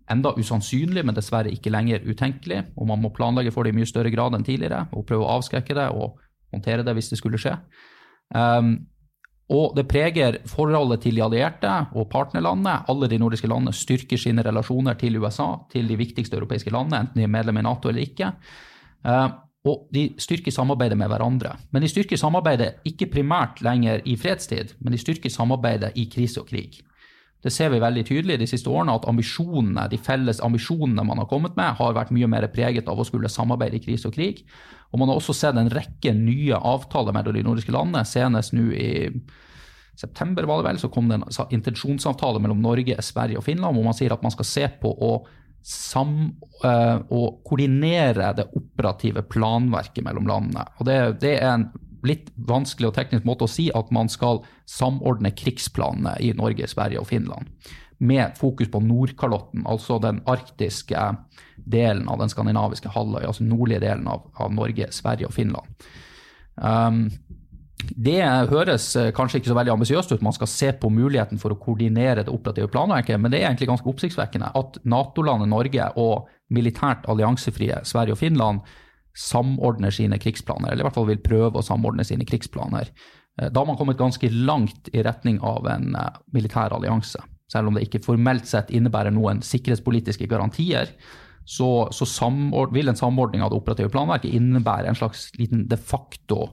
enda 0.09 0.33
usannsynlig, 0.33 1.05
men 1.05 1.15
dessverre 1.15 1.53
ikke 1.53 1.69
lenger 1.69 2.01
utenkelig. 2.09 2.63
Og 2.75 2.87
man 2.89 3.01
må 3.01 3.13
planlegge 3.13 3.53
for 3.53 3.63
det 3.63 3.73
i 3.73 3.77
mye 3.77 3.89
større 3.89 4.11
grad 4.11 4.33
enn 4.33 4.45
tidligere 4.47 4.87
og 4.91 5.05
prøve 5.05 5.27
å 5.27 5.37
avskrekke 5.37 5.77
det 5.77 5.89
og 5.93 6.17
håndtere 6.53 6.83
det 6.83 6.97
hvis 6.97 7.13
det 7.13 7.21
skulle 7.21 7.37
skje. 7.41 7.59
Um, 8.33 8.87
og 9.51 9.73
det 9.75 9.83
preger 9.91 10.37
forholdet 10.47 11.01
til 11.03 11.17
de 11.17 11.23
allierte 11.25 11.71
og 11.91 12.07
partnerlandene. 12.11 12.77
Alle 12.89 13.09
de 13.11 13.19
nordiske 13.19 13.49
landene 13.51 13.75
styrker 13.75 14.19
sine 14.19 14.45
relasjoner 14.45 14.95
til 14.99 15.19
USA, 15.19 15.49
til 15.71 15.89
de 15.89 15.97
viktigste 15.99 16.39
europeiske 16.39 16.71
landene, 16.71 17.03
enten 17.03 17.19
de 17.19 17.25
er 17.27 17.33
medlem 17.33 17.59
i 17.59 17.65
Nato 17.65 17.91
eller 17.91 18.05
ikke. 18.05 18.31
Eh, 19.03 19.27
og 19.67 19.87
de 19.95 20.09
styrker 20.19 20.51
samarbeidet 20.51 20.97
med 20.99 21.11
hverandre. 21.11 21.57
Men 21.71 21.83
de 21.83 21.91
styrker 21.91 22.19
samarbeidet 22.19 22.81
ikke 22.87 23.11
primært 23.11 23.61
lenger 23.63 24.01
i 24.07 24.15
fredstid, 24.19 24.75
men 24.79 24.95
de 24.95 24.99
styrker 24.99 25.31
samarbeidet 25.31 25.93
i 25.95 26.07
krise 26.11 26.41
og 26.41 26.49
krig. 26.49 26.81
Det 27.43 27.51
ser 27.51 27.73
vi 27.73 27.81
veldig 27.83 28.05
tydelig 28.07 28.37
de 28.39 28.47
siste 28.47 28.71
årene, 28.71 28.95
at 28.95 29.07
ambisjonene, 29.09 29.89
de 29.91 29.99
felles 29.99 30.39
ambisjonene 30.45 31.03
man 31.03 31.19
har 31.19 31.27
kommet 31.27 31.57
med, 31.59 31.75
har 31.75 31.95
vært 31.97 32.13
mye 32.15 32.29
mer 32.31 32.47
preget 32.53 32.87
av 32.87 32.99
å 32.99 33.05
skulle 33.07 33.31
samarbeide 33.31 33.81
i 33.81 33.83
krise 33.83 34.07
og 34.07 34.15
krig. 34.15 34.45
Og 34.93 35.01
man 35.01 35.11
har 35.11 35.19
også 35.19 35.35
sett 35.35 35.59
en 35.59 35.71
rekke 35.73 36.13
nye 36.15 36.55
avtaler 36.55 37.15
mellom 37.15 37.35
de 37.35 37.43
nordiske 37.43 37.75
landene. 37.75 38.05
Senest 38.07 38.55
nå 38.55 38.69
i 38.71 38.91
september 39.99 40.47
var 40.47 40.61
det 40.61 40.69
vel, 40.69 40.81
så 40.81 40.89
kom 40.93 41.11
det 41.11 41.19
en 41.19 41.27
intensjonsavtale 41.57 42.39
mellom 42.41 42.63
Norge, 42.63 42.95
Sverige 43.03 43.41
og 43.41 43.45
Finland, 43.45 43.75
hvor 43.75 43.89
man 43.89 43.97
sier 43.97 44.15
at 44.15 44.23
man 44.23 44.33
skal 44.33 44.47
se 44.47 44.69
på 44.81 44.93
å 44.93 45.13
sam, 45.63 46.17
og 46.63 47.43
koordinere 47.47 48.33
det 48.35 48.49
operative 48.55 49.23
planverket 49.31 50.03
mellom 50.03 50.27
landene. 50.27 50.65
Og 50.79 50.87
det, 50.87 50.97
det 51.23 51.37
er 51.39 51.53
en 51.53 51.67
litt 52.07 52.31
vanskelig 52.35 52.91
og 52.91 52.97
teknisk 52.97 53.27
måte 53.27 53.47
å 53.47 53.51
si 53.51 53.69
at 53.75 53.91
man 53.95 54.11
skal 54.11 54.43
samordne 54.69 55.33
krigsplanene 55.35 56.17
i 56.23 56.33
Norge, 56.37 56.67
Sverige 56.71 57.01
og 57.01 57.09
Finland. 57.09 57.49
Med 58.03 58.35
fokus 58.37 58.71
på 58.71 58.81
Nordkalotten, 58.83 59.63
altså 59.69 59.99
den 60.03 60.19
arktiske 60.27 61.03
delen 61.55 62.09
av 62.11 62.19
den 62.19 62.31
skandinaviske 62.31 62.91
halvøya, 62.91 63.29
altså 63.29 63.45
nordlige 63.47 63.83
delen 63.85 64.09
av, 64.11 64.25
av, 64.35 64.51
Norge, 64.53 64.89
Sverige 64.91 65.29
og 65.29 65.35
Finland. 65.35 65.87
Um, 66.55 67.05
det 67.83 68.21
høres 68.51 68.85
eh, 68.95 69.09
kanskje 69.15 69.41
ikke 69.41 69.49
så 69.51 69.57
veldig 69.57 69.73
ambisiøst 69.73 70.13
ut, 70.13 70.21
man 70.23 70.35
skal 70.35 70.47
se 70.47 70.69
på 70.79 70.91
muligheten 70.93 71.39
for 71.41 71.51
å 71.51 71.57
koordinere 71.59 72.23
det 72.23 72.31
operative 72.31 72.69
planverket, 72.71 73.19
men 73.19 73.31
det 73.31 73.41
er 73.41 73.49
egentlig 73.49 73.67
ganske 73.73 73.89
oppsiktsvekkende 73.91 74.53
at 74.55 74.79
Nato-landet 74.87 75.51
Norge 75.51 75.89
og 75.99 76.29
militært 76.53 77.07
alliansefrie 77.11 77.81
Sverige 77.87 78.15
og 78.15 78.21
Finland 78.21 78.63
samordner 79.17 79.93
sine 79.93 80.17
krigsplaner, 80.21 80.71
eller 80.71 80.83
i 80.83 80.87
hvert 80.87 80.97
fall 80.97 81.09
vil 81.09 81.21
prøve 81.23 81.59
å 81.59 81.65
samordne 81.65 82.05
sine 82.07 82.25
krigsplaner. 82.25 82.89
Eh, 83.41 83.49
da 83.49 83.61
har 83.61 83.69
man 83.69 83.77
kommet 83.77 83.99
ganske 83.99 84.29
langt 84.29 84.89
i 84.93 85.03
retning 85.05 85.39
av 85.45 85.67
en 85.69 85.95
eh, 85.95 86.21
militær 86.33 86.73
allianse. 86.75 87.21
Selv 87.51 87.69
om 87.69 87.77
det 87.77 87.85
ikke 87.87 88.03
formelt 88.05 88.49
sett 88.49 88.71
innebærer 88.73 89.13
noen 89.13 89.43
sikkerhetspolitiske 89.45 90.27
garantier, 90.31 90.95
så, 91.45 91.89
så 91.91 92.29
vil 92.71 92.87
en 92.87 92.97
samordning 92.97 93.43
av 93.43 93.51
det 93.51 93.59
operative 93.59 93.91
planverket 93.91 94.31
innebære 94.31 94.87
en 94.87 94.97
slags 94.97 95.27
liten 95.35 95.67
de 95.67 95.77
facto 95.77 96.45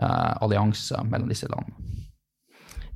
eh, 0.00 0.32
allianse 0.42 1.02
mellom 1.04 1.30
disse 1.30 1.50
landene. 1.52 2.01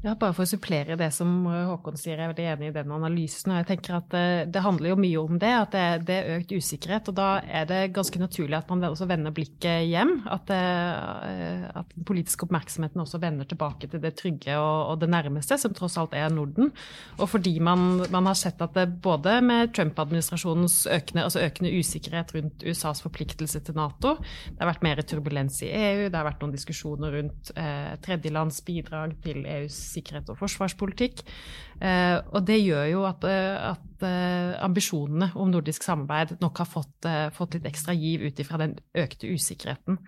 Ja, 0.07 0.13
bare 0.15 0.37
for 0.37 0.47
å 0.47 0.47
supplere 0.47 0.95
det 0.95 1.09
som 1.11 1.31
Håkon 1.51 1.97
sier, 1.99 2.21
jeg 2.21 2.29
er 2.29 2.31
veldig 2.31 2.45
enig 2.53 2.67
i 2.69 2.75
den 2.77 2.93
analysen. 2.95 3.51
og 3.51 3.57
jeg 3.59 3.67
tenker 3.73 3.97
at 3.97 4.09
Det, 4.09 4.19
eh, 4.19 4.47
det 4.47 4.63
handler 4.63 4.91
jo 4.91 4.97
mye 5.03 5.19
om 5.19 5.39
det, 5.43 5.51
at 5.51 5.73
det, 5.73 6.07
det, 6.07 6.15
er 6.15 6.39
økt 6.39 6.53
usikkerhet. 6.55 7.09
og 7.09 7.15
Da 7.17 7.41
er 7.43 7.65
det 7.67 7.93
ganske 7.93 8.15
naturlig 8.15 8.55
at 8.55 8.71
man 8.71 8.85
også 8.87 9.09
vender 9.09 9.35
blikket 9.35 9.83
hjem. 9.91 10.23
At, 10.31 10.49
eh, 10.49 11.67
at 11.75 11.91
den 11.91 12.05
politiske 12.05 12.47
oppmerksomheten 12.47 13.03
også 13.03 13.19
vender 13.19 13.45
tilbake 13.51 13.91
til 13.91 13.99
det 13.99 14.15
trygge 14.15 14.55
og, 14.55 14.93
og, 14.93 15.01
det 15.01 15.11
nærmeste, 15.11 15.59
som 15.59 15.75
tross 15.75 15.99
alt 15.99 16.15
er 16.15 16.31
Norden. 16.31 16.71
Og 17.19 17.29
fordi 17.29 17.59
man, 17.59 18.07
man 18.09 18.27
har 18.27 18.35
sett 18.35 18.63
at 18.63 18.75
det 18.75 19.03
både 19.03 19.41
med 19.43 19.75
Trump-administrasjonens 19.75 20.87
økende, 20.87 21.25
altså 21.25 21.43
økende 21.43 21.75
usikkerhet 21.75 22.33
rundt 22.33 22.63
USAs 22.63 23.03
forpliktelse 23.03 23.59
til 23.59 23.75
Nato, 23.75 24.15
det 24.23 24.63
har 24.63 24.71
vært 24.71 24.87
mer 24.87 25.03
turbulens 25.03 25.59
i 25.67 25.73
EU, 25.75 26.07
det 26.07 26.15
har 26.15 26.31
vært 26.31 26.47
noen 26.47 26.55
diskusjoner 26.55 27.19
rundt 27.19 27.51
eh, 27.59 27.99
tredjelands 28.07 28.63
bidrag 28.63 29.19
til 29.27 29.43
EUs 29.43 29.96
sikkerhet 29.97 30.31
og 30.33 30.39
forsvarspolitikk. 30.41 31.25
Eh, 31.77 32.17
og 32.33 32.47
det 32.49 32.57
gjør 32.63 32.87
jo 32.89 33.03
at, 33.09 33.25
eh, 33.29 33.73
at 33.73 34.05
eh, 34.07 34.53
ambisjonene 34.65 35.29
om 35.37 35.51
nordisk 35.53 35.85
samarbeid 35.85 36.37
nok 36.41 36.63
har 36.63 36.69
fått, 36.71 37.09
fått 37.37 37.57
litt 37.57 37.69
ekstra 37.69 37.95
giv 37.97 38.25
ut 38.25 38.41
ifra 38.41 38.61
den 38.63 38.77
økte 38.97 39.29
usikkerheten. 39.29 39.99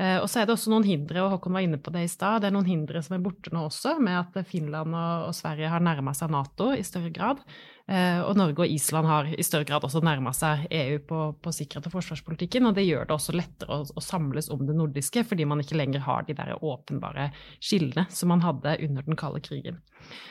Og 0.00 0.26
så 0.30 0.40
er 0.40 0.48
det 0.48 0.54
også 0.54 0.72
noen 0.72 0.86
hindre, 0.88 1.22
og 1.22 1.34
Håkon 1.34 1.56
var 1.56 1.64
inne 1.64 1.80
på 1.80 1.92
det 1.92 2.06
i 2.06 2.10
stad, 2.10 2.40
det 2.40 2.48
er 2.48 2.54
noen 2.56 2.68
hindre 2.68 3.02
som 3.04 3.16
er 3.16 3.24
borte 3.24 3.52
nå 3.52 3.66
også, 3.68 3.98
med 4.00 4.16
at 4.16 4.48
Finland 4.48 4.96
og, 4.96 5.28
og 5.28 5.36
Sverige 5.36 5.72
har 5.72 5.84
nærma 5.84 6.14
seg 6.16 6.32
Nato 6.32 6.70
i 6.72 6.84
større 6.86 7.12
grad. 7.14 7.44
Eh, 7.90 8.20
og 8.22 8.36
Norge 8.38 8.62
og 8.62 8.70
Island 8.70 9.08
har 9.10 9.28
i 9.34 9.42
større 9.42 9.66
grad 9.66 9.82
også 9.82 10.02
nærma 10.06 10.30
seg 10.36 10.68
EU 10.70 11.00
på, 11.08 11.22
på, 11.42 11.52
sikkerhet 11.54 11.88
og 11.88 11.96
forsvarspolitikken. 11.96 12.68
Og 12.68 12.76
det 12.76 12.86
gjør 12.86 13.08
det 13.08 13.16
også 13.16 13.34
lettere 13.34 13.80
å, 13.80 13.86
å, 13.90 14.04
samles 14.04 14.50
om 14.54 14.62
det 14.68 14.76
nordiske, 14.78 15.24
fordi 15.26 15.46
man 15.50 15.62
ikke 15.64 15.78
lenger 15.80 16.04
har 16.06 16.26
de 16.28 16.36
der 16.38 16.54
åpenbare 16.54 17.30
skillene 17.58 18.06
som 18.14 18.30
man 18.30 18.44
hadde 18.46 18.76
under 18.86 19.08
den 19.08 19.18
kalde 19.18 19.42
krigen. 19.42 19.80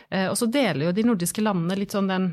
Eh, 0.08 0.30
og 0.30 0.38
så 0.40 0.48
deler 0.48 0.88
jo 0.88 0.96
de 0.96 1.08
nordiske 1.10 1.44
landene 1.44 1.82
litt 1.82 1.96
sånn 1.96 2.08
den 2.08 2.32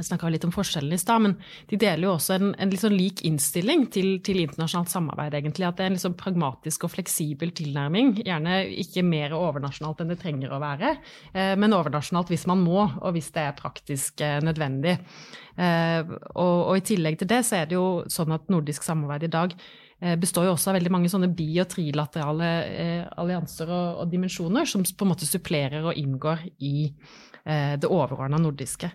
jeg 0.00 0.08
snakka 0.08 0.30
litt 0.32 0.46
om 0.48 0.54
forskjellen 0.54 0.94
i 0.96 1.00
stad, 1.00 1.22
men 1.24 1.34
de 1.68 1.78
deler 1.80 2.06
jo 2.06 2.14
også 2.14 2.36
en, 2.38 2.54
en 2.56 2.72
sånn 2.80 2.96
lik 2.96 3.20
innstilling 3.28 3.84
til, 3.92 4.14
til, 4.24 4.40
internasjonalt 4.44 4.92
samarbeid, 4.92 5.36
egentlig. 5.36 5.66
At 5.68 5.76
det 5.78 5.84
er 5.84 5.92
en 5.92 5.98
liksom 5.98 6.16
pragmatisk 6.20 6.86
og 6.88 6.94
fleksibel 6.94 7.52
tilnærming. 7.56 8.14
Gjerne 8.24 8.62
ikke 8.84 9.04
mer 9.06 9.36
overnasjonalt 9.36 10.00
enn 10.02 10.14
det 10.14 10.20
trenger 10.22 10.54
å 10.54 10.62
være, 10.62 10.96
eh, 11.34 11.52
men 11.60 11.76
overnasjonalt 11.76 12.32
hvis 12.32 12.48
man 12.50 12.64
må, 12.64 12.86
og 12.86 13.16
hvis 13.16 13.32
det 13.36 13.44
er 13.44 13.58
praktisk 13.58 14.24
eh, 14.24 14.40
nødvendig. 14.44 14.98
Eh, 15.56 16.00
og, 16.32 16.58
og, 16.70 16.74
i 16.78 16.84
tillegg 16.92 17.18
til 17.20 17.28
det 17.28 17.42
så 17.44 17.60
er 17.60 17.68
det 17.68 17.76
jo 17.76 18.02
sånn 18.10 18.32
at 18.32 18.48
nordisk 18.52 18.86
samarbeid 18.86 19.26
i 19.26 19.32
dag 19.32 19.52
eh, 20.00 20.14
består 20.20 20.48
jo 20.48 20.54
også 20.54 20.72
av 20.72 20.78
veldig 20.78 20.92
mange 20.94 21.10
sånne 21.12 21.28
bi- 21.36 21.60
og 21.60 21.68
trilaterale 21.72 22.52
eh, 22.70 23.02
allianser 23.20 23.68
og, 23.68 24.00
og 24.02 24.14
dimensjoner 24.14 24.68
som 24.68 24.84
på 24.84 25.04
en 25.04 25.12
måte 25.12 25.28
supplerer 25.28 25.84
og 25.84 25.98
inngår 26.00 26.46
i 26.64 26.88
det 27.44 27.88
overordna 27.90 28.38
nordiske. 28.38 28.90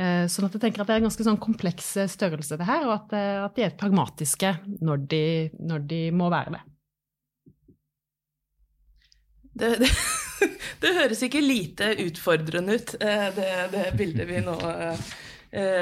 Eh, 0.00 0.24
sånn 0.30 0.46
at 0.46 0.54
jeg 0.56 0.62
tenker 0.62 0.82
at 0.82 0.88
det 0.88 0.96
er 0.96 1.02
en 1.02 1.08
ganske 1.10 1.24
sånn 1.26 1.40
kompleks 1.42 1.90
eh, 2.00 2.08
størrelse, 2.08 2.56
det 2.56 2.68
her, 2.68 2.86
og 2.88 2.94
at, 2.94 3.14
at 3.48 3.56
de 3.58 3.66
er 3.66 3.76
pragmatiske 3.76 4.54
når 4.80 5.06
de, 5.10 5.24
når 5.60 5.88
de 5.90 6.02
må 6.16 6.30
være 6.32 6.54
det. 6.54 6.62
Det, 9.60 9.72
det, 9.82 9.90
det, 10.84 10.94
høres 10.96 11.24
ikke 11.26 11.42
lite 11.44 11.90
utfordrende 12.06 12.78
ut, 12.78 12.94
det, 13.36 13.50
det 13.74 13.88
bildet 13.98 14.30
vi 14.30 14.40
nå 14.46 14.56
eh, 14.70 15.10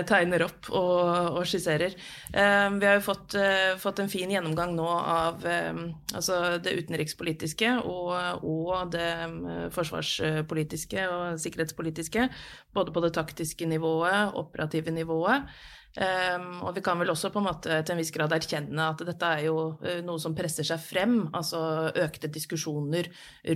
tegner 0.08 0.44
opp 0.46 0.70
og, 0.72 1.38
og 1.38 1.42
skisserer. 1.48 1.92
Eh, 2.32 2.68
vi 2.78 2.88
har 2.88 2.98
jo 2.98 3.04
fått, 3.04 3.34
eh, 3.36 3.74
fått, 3.80 4.00
en 4.00 4.08
fin 4.12 4.30
gjennomgang 4.30 4.74
nå 4.76 4.88
av 4.88 5.44
eh, 5.46 5.82
altså 6.14 6.58
det 6.64 6.76
utenrikspolitiske 6.80 7.74
og, 7.82 8.14
og, 8.42 8.92
det 8.94 9.08
eh, 9.26 9.66
forsvarspolitiske 9.74 11.08
og 11.12 11.42
sikkerhetspolitiske. 11.42 12.28
Både 12.74 12.94
på 12.94 13.04
det 13.04 13.12
taktiske 13.18 13.68
nivået, 13.68 14.32
operative 14.40 14.94
nivået. 14.94 15.48
Um, 15.96 16.60
og 16.68 16.76
vi 16.76 16.82
kan 16.84 16.98
vel 17.00 17.10
også 17.10 17.30
på 17.34 17.40
en 17.40 17.46
måte 17.48 17.78
til 17.80 17.94
en 17.94 17.98
viss 17.98 18.12
grad 18.14 18.30
erkjenne 18.36 18.90
at 18.92 19.00
dette 19.08 19.30
er 19.34 19.46
jo 19.48 19.54
uh, 19.80 19.98
noe 20.06 20.20
som 20.22 20.34
presser 20.36 20.66
seg 20.68 20.82
frem. 20.82 21.16
Altså 21.34 21.60
økte 22.04 22.30
diskusjoner 22.30 23.08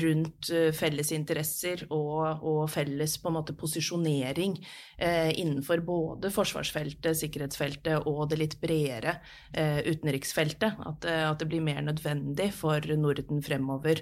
rundt 0.03 0.51
uh, 0.51 0.71
felles 0.75 1.12
interesser 1.14 1.85
og, 1.90 2.40
og, 2.40 2.64
felles 2.73 3.18
på 3.21 3.31
en 3.31 3.37
måte 3.37 3.55
posisjonering 3.59 4.57
uh, 4.59 5.31
innenfor 5.31 5.85
både 5.87 6.33
forsvarsfeltet, 6.35 7.21
sikkerhetsfeltet 7.21 8.09
og 8.11 8.25
det 8.33 8.40
litt 8.40 8.59
bredere 8.62 9.18
utenriksfeltet. 9.53 10.81
At, 10.88 11.05
at, 11.05 11.38
det 11.38 11.49
blir 11.51 11.62
mer 11.64 11.83
nødvendig 11.85 12.49
for 12.57 12.83
Norden 12.97 13.42
fremover 13.45 14.01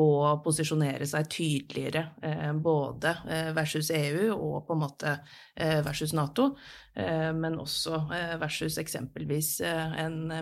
å 0.00 0.38
posisjonere 0.40 1.04
seg 1.08 1.26
tydeligere 1.32 2.02
eh, 2.24 2.52
både 2.56 3.10
eh, 3.28 3.52
versus 3.56 3.90
EU 3.92 4.32
og 4.32 4.66
på 4.66 4.72
en 4.72 4.80
måte 4.80 5.24
eh, 5.54 5.82
versus 5.84 6.12
Nato, 6.16 6.56
men 6.92 7.54
også 7.56 8.04
versus 8.36 8.76
eksempelvis 8.76 9.64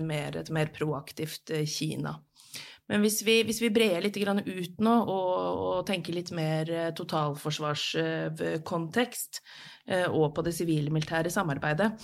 mer, 0.02 0.34
et 0.40 0.48
mer 0.50 0.66
proaktivt 0.74 1.46
Kina. 1.70 2.18
Men 2.90 2.98
hvis 3.04 3.22
vi, 3.22 3.46
hvis 3.46 3.62
vi 3.62 3.70
brer 3.70 4.02
litt 4.02 4.18
ut 4.18 4.82
nå 4.82 4.94
og, 4.98 5.38
og, 5.38 5.86
tenker 5.86 6.10
litt 6.16 6.32
mer 6.34 6.90
totalforsvarskontekst 6.98 9.38
og 10.10 10.34
på 10.34 10.42
det 10.42 10.50
sivile-militære 10.58 11.30
samarbeidet, 11.30 11.94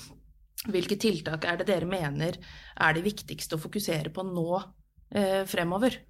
hvilke 0.70 0.94
tiltak 0.94 1.42
er 1.42 1.58
det 1.58 1.66
dere 1.72 1.90
mener 1.90 2.38
er 2.38 2.94
det 2.94 3.02
viktigste 3.10 3.58
å 3.58 3.62
fokusere 3.66 4.14
på 4.14 4.22
nå 4.30 4.62
fremover? 5.50 6.06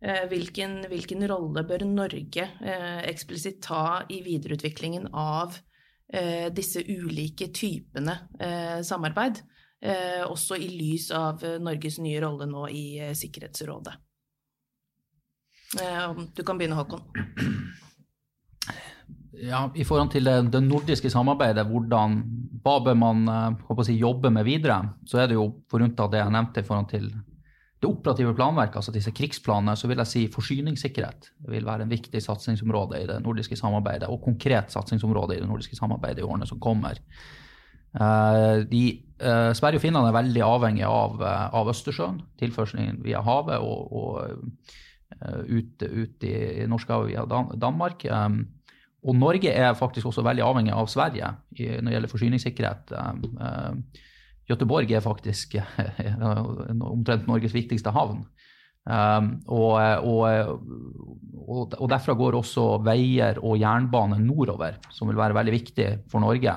Eh, 0.00 0.22
hvilken, 0.28 0.78
hvilken, 0.88 1.26
rolle 1.28 1.60
bør 1.68 1.82
Norge 1.84 2.46
eh, 2.64 3.00
eksplisitt 3.10 3.58
ta 3.66 4.00
i 4.08 4.22
videreutviklingen 4.24 5.10
av 5.12 5.58
eh, 6.08 6.48
disse 6.56 6.80
ulike 6.80 7.50
typene 7.52 8.18
samarbeid? 8.84 9.44
også 9.80 10.58
i 10.60 10.66
lys 10.68 11.06
av 11.16 11.40
Norges 11.64 11.94
nye 12.04 12.18
rolle 12.20 12.44
nå 12.44 12.66
i 12.68 12.82
Sikkerhetsrådet. 13.16 13.94
Du 16.36 16.42
kan 16.44 16.60
begynne, 16.60 16.76
Håkon. 16.76 17.00
Ja, 19.40 19.62
I 19.72 19.86
forhold 19.88 20.12
til 20.12 20.28
det, 20.28 20.60
nordiske 20.66 21.08
samarbeidet, 21.08 21.64
hvordan, 21.72 22.18
hva 22.60 22.76
bør 22.84 23.00
man 23.00 23.24
si, 23.80 23.96
jobbe 23.96 24.28
med 24.36 24.44
videre, 24.44 24.82
så 25.08 25.22
er 25.22 25.32
det 25.32 25.40
jo 25.40 25.48
forunta 25.72 26.10
det 26.12 26.20
jeg 26.20 26.36
nevnte 26.36 26.60
i 26.60 26.68
forhold 26.68 26.92
til 26.92 27.08
det 27.80 27.88
operative 27.88 28.34
planverket, 28.36 28.76
altså 28.76 28.92
disse 28.92 29.12
krigsplanene, 29.16 29.72
så 29.78 29.88
vil 29.88 30.02
jeg 30.02 30.10
si 30.10 30.22
forsyningssikkerhet 30.32 31.30
vil 31.48 31.64
være 31.64 31.86
en 31.86 31.92
viktig 31.92 32.20
satsingsområde 32.20 33.00
i 33.00 33.06
det 33.08 33.16
nordiske 33.24 33.56
samarbeidet, 33.56 34.10
og 34.12 34.20
konkret 34.24 34.72
satsingsområde 34.72 35.38
i 35.38 35.40
det 35.40 35.48
nordiske 35.48 35.78
samarbeidet 35.78 36.20
i 36.20 36.26
årene 36.26 36.48
som 36.48 36.60
kommer. 36.60 37.00
Uh, 37.96 38.60
de, 38.70 39.00
uh, 39.24 39.50
Sverige 39.56 39.80
og 39.80 39.82
Finland 39.86 40.06
er 40.06 40.14
veldig 40.14 40.44
avhengig 40.46 40.84
av, 40.86 41.16
uh, 41.24 41.48
av 41.56 41.72
Østersjøen, 41.72 42.20
tilførselen 42.38 43.00
via 43.06 43.24
havet 43.24 43.64
og, 43.64 43.90
og 43.90 44.44
ut, 45.48 45.82
ut, 45.82 46.22
i, 46.22 46.34
i 46.62 46.68
Norskehavet 46.70 47.10
via 47.10 47.24
Dan 47.26 47.50
Danmark. 47.58 48.04
Um, 48.12 48.44
og 49.08 49.16
Norge 49.16 49.50
er 49.56 49.72
faktisk 49.74 50.06
også 50.06 50.22
veldig 50.22 50.44
avhengig 50.44 50.76
av 50.76 50.86
Sverige 50.92 51.32
i, 51.56 51.66
når 51.80 51.88
det 51.88 51.96
gjelder 51.96 52.12
forsyningssikkerhet. 52.12 52.94
Um, 52.94 53.82
Göteborg 54.50 54.92
er 54.92 55.04
faktisk 55.04 55.56
omtrent 56.92 57.28
Norges 57.30 57.54
viktigste 57.54 57.92
havn. 57.94 58.24
Um, 58.90 59.34
og, 59.52 59.76
og, 60.08 61.74
og, 61.76 61.84
derfra 61.92 62.14
går 62.16 62.38
også 62.38 62.64
veier 62.82 63.38
og 63.44 63.58
jernbane 63.60 64.16
nordover, 64.24 64.78
som 64.90 65.10
vil 65.10 65.20
være 65.20 65.36
veldig 65.36 65.52
viktig 65.54 65.88
for 66.10 66.24
Norge. 66.24 66.54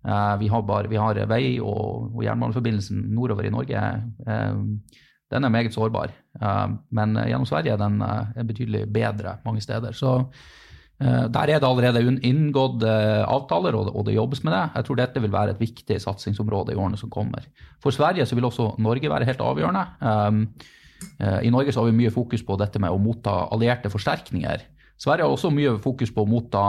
Uh, 0.00 0.34
vi, 0.40 0.48
har 0.48 0.64
bare, 0.64 0.88
vi, 0.88 0.98
har 0.98 1.20
vei 1.28 1.44
og, 1.60 2.08
og 2.14 2.24
jernbaneforbindelsen 2.24 3.04
nordover 3.14 3.46
i 3.46 3.52
Norge. 3.52 3.84
Uh, 4.24 4.96
den 5.30 5.46
er 5.46 5.52
meget 5.52 5.76
sårbar. 5.76 6.14
Uh, 6.40 6.78
men 6.96 7.14
gjennom 7.20 7.46
Sverige 7.46 7.76
er 7.76 7.84
den 7.84 8.00
betydelig 8.48 8.86
bedre 8.90 9.36
mange 9.44 9.62
steder. 9.62 9.92
Så 9.92 10.16
Eh, 10.24 10.59
der 11.00 11.48
er 11.48 11.60
det 11.62 11.64
allerede 11.64 12.02
inngått 12.28 12.82
eh, 12.84 13.22
avtaler, 13.24 13.76
og 13.78 14.02
det 14.04 14.18
jobbes 14.18 14.42
med 14.44 14.52
det. 14.52 14.64
Jeg 14.74 14.84
tror 14.84 14.98
dette 14.98 15.22
vil 15.24 15.32
være 15.32 15.54
et 15.54 15.62
viktig 15.62 15.96
satsingsområde 16.02 16.74
i 16.74 16.76
årene 16.76 16.98
som 17.00 17.08
kommer. 17.12 17.46
For 17.80 17.94
Sverige 17.94 18.26
så 18.28 18.36
vil 18.36 18.44
også 18.44 18.74
Norge 18.84 19.08
være 19.08 19.24
helt 19.24 19.40
avgjørende. 19.40 19.86
Um, 20.04 20.42
eh, 21.16 21.46
I 21.48 21.52
Norge 21.54 21.72
så 21.72 21.80
har 21.80 21.88
vi 21.88 21.96
mye 22.02 22.12
fokus 22.12 22.44
på 22.44 22.58
dette 22.60 22.82
med 22.82 22.92
å 22.92 23.00
motta 23.00 23.32
allierte 23.48 23.88
forsterkninger. 23.88 24.66
Sverige 25.00 25.24
har 25.24 25.32
også 25.32 25.48
mye 25.54 25.78
fokus 25.80 26.12
på 26.12 26.26
å 26.26 26.28
motta 26.28 26.64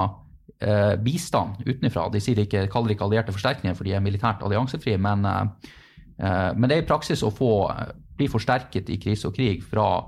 eh, 0.63 0.96
bistand 1.04 1.60
utenfra. 1.67 2.08
De 2.13 2.24
ikke, 2.24 2.70
kaller 2.72 2.96
ikke 2.96 3.10
allierte 3.10 3.36
forsterkninger 3.36 3.76
for 3.76 3.84
de 3.84 3.98
er 3.98 4.06
militært 4.06 4.46
alliansefrie, 4.48 4.96
men, 4.96 5.28
eh, 5.28 6.48
men 6.56 6.70
det 6.70 6.78
er 6.78 6.86
i 6.86 6.88
praksis 6.88 7.26
å 7.28 7.34
få 7.36 7.52
bli 8.15 8.30
forsterket 8.32 8.88
i 8.96 9.00
krise 9.02 9.28
og 9.28 9.36
krig 9.36 9.60
fra 9.65 10.06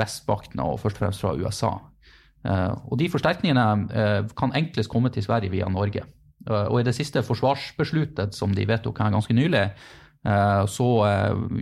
vestmaktene 0.00 0.64
og 0.64 0.80
først 0.80 0.96
og 0.96 1.04
fremst 1.04 1.24
fra 1.24 1.36
USA. 1.36 1.74
Eh, 2.46 2.72
og 2.90 2.98
de 3.00 3.08
forsterkningene 3.10 3.66
eh, 3.90 4.20
kan 4.38 4.54
enklest 4.56 4.90
komme 4.92 5.10
til 5.14 5.24
Sverige 5.24 5.52
via 5.52 5.68
Norge. 5.72 6.04
Eh, 6.46 6.66
og 6.66 6.80
i 6.80 6.86
det 6.86 6.94
siste 6.96 7.24
forsvarsbesluttet 7.26 8.36
som 8.36 8.54
de 8.54 8.66
vedtok 8.68 9.02
her 9.02 9.14
ganske 9.14 9.36
nylig, 9.36 9.68
så 10.26 10.86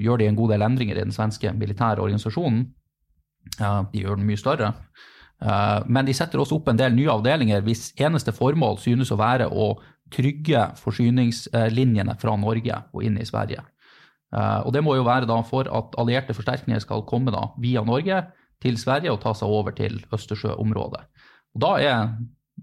gjør 0.01 0.23
de 0.23 0.27
en 0.31 0.37
god 0.39 0.55
del 0.55 0.63
endringer 0.65 0.97
i 0.97 1.03
den 1.03 1.13
svenske 1.13 1.51
militære 1.53 2.01
organisasjonen. 2.01 2.63
De 3.59 4.01
gjør 4.01 4.17
den 4.17 4.25
mye 4.25 4.41
større. 4.41 4.71
Men 5.85 6.09
de 6.09 6.15
setter 6.17 6.41
også 6.41 6.57
opp 6.57 6.71
en 6.73 6.79
del 6.81 6.95
nye 6.97 7.11
avdelinger 7.13 7.61
hvis 7.67 7.91
eneste 8.01 8.33
formål 8.33 8.79
synes 8.81 9.13
å 9.13 9.19
være 9.21 9.51
å 9.53 9.67
trygge 10.17 10.63
forsyningslinjene 10.81 12.17
fra 12.23 12.39
Norge 12.41 12.79
og 12.95 13.05
inn 13.05 13.21
i 13.21 13.29
Sverige. 13.29 13.67
Og 14.33 14.73
det 14.73 14.81
må 14.87 14.97
jo 14.97 15.05
være 15.05 15.29
for 15.45 15.69
at 15.69 16.01
allierte 16.01 16.33
forsterkninger 16.33 16.81
skal 16.81 17.05
komme 17.05 17.37
via 17.61 17.85
Norge 17.85 18.23
til 18.63 18.79
Sverige 18.81 19.13
og 19.13 19.23
ta 19.23 19.35
seg 19.37 19.51
over 19.51 19.75
til 19.77 20.01
Østersjøområdet. 20.15 21.03
Og 21.55 21.63
da 21.63 21.73
er 21.79 21.99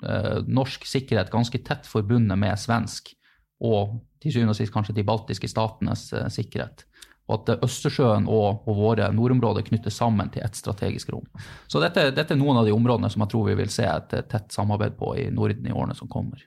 eh, 0.03 0.39
norsk 0.47 0.85
sikkerhet 0.87 1.31
ganske 1.33 1.61
tett 1.65 1.87
forbundet 1.89 2.39
med 2.39 2.59
svensk, 2.59 3.13
og 3.61 3.99
til 4.21 4.35
syvende 4.35 4.55
og 4.55 4.59
sist 4.59 4.73
kanskje 4.73 4.97
de 4.97 5.05
baltiske 5.07 5.49
statenes 5.49 6.09
eh, 6.17 6.27
sikkerhet. 6.33 6.85
Og 7.29 7.37
at 7.39 7.53
eh, 7.53 7.63
Østersjøen 7.67 8.27
og, 8.27 8.65
og, 8.65 8.75
våre 8.81 9.07
nordområder 9.15 9.65
knyttes 9.69 9.99
sammen 10.01 10.31
til 10.33 10.43
ett 10.45 10.59
strategisk 10.59 11.13
rom. 11.13 11.27
Så 11.71 11.81
dette, 11.83 12.09
dette, 12.15 12.35
er 12.35 12.41
noen 12.41 12.61
av 12.61 12.67
de 12.67 12.75
områdene 12.75 13.11
som 13.13 13.23
jeg 13.25 13.33
tror 13.33 13.49
vi 13.51 13.57
vil 13.61 13.73
se 13.73 13.87
et 13.87 14.15
tett 14.31 14.53
samarbeid 14.53 14.99
på 14.99 15.15
i 15.21 15.29
Norden 15.33 15.67
i 15.67 15.75
årene 15.75 15.97
som 15.97 16.11
kommer. 16.11 16.43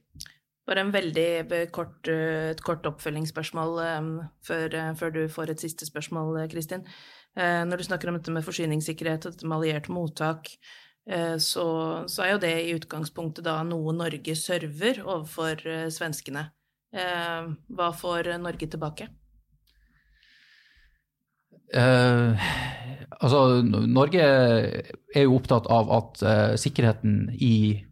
Bare 0.65 0.81
en 0.81 0.95
veldig 0.95 1.69
kort, 1.77 2.09
et 2.09 2.61
kort 2.65 2.87
oppfølgingsspørsmål 2.89 3.75
um, 3.85 4.07
før, 4.49 4.73
før, 4.97 5.11
du 5.13 5.27
får 5.29 5.53
et 5.53 5.61
siste 5.61 5.85
spørsmål, 5.85 6.39
Kristin. 6.49 6.87
Eh, 7.35 7.63
når 7.67 7.81
du 7.81 7.87
snakker 7.89 8.11
om 8.11 8.19
dette 8.19 8.35
med 8.35 8.47
forsyningssikkerhet 8.47 9.27
og 9.27 9.35
dette 9.35 9.49
med 9.49 9.59
alliert 9.59 9.91
mottak, 9.93 10.53
eh, 11.09 11.37
så, 11.43 11.67
så, 12.11 12.23
er 12.25 12.35
jo 12.35 12.45
det 12.45 12.55
i 12.63 12.77
utgangspunktet 12.77 13.47
da 13.47 13.59
noe 13.67 13.97
Norge 13.97 14.37
server 14.39 15.03
overfor 15.05 15.67
eh, 15.67 15.89
svenskene. 15.95 16.51
Hva 16.95 17.89
får 17.99 18.29
Norge 18.39 18.69
tilbake? 18.71 19.09
Eh, 21.75 22.45
altså, 23.21 23.63
Norge 23.67 24.23
er 24.23 25.25
jo 25.25 25.39
opptatt 25.39 25.67
av 25.73 25.91
at 25.97 26.23
eh, 26.23 26.55
sikkerheten 26.61 27.33
i, 27.35 27.83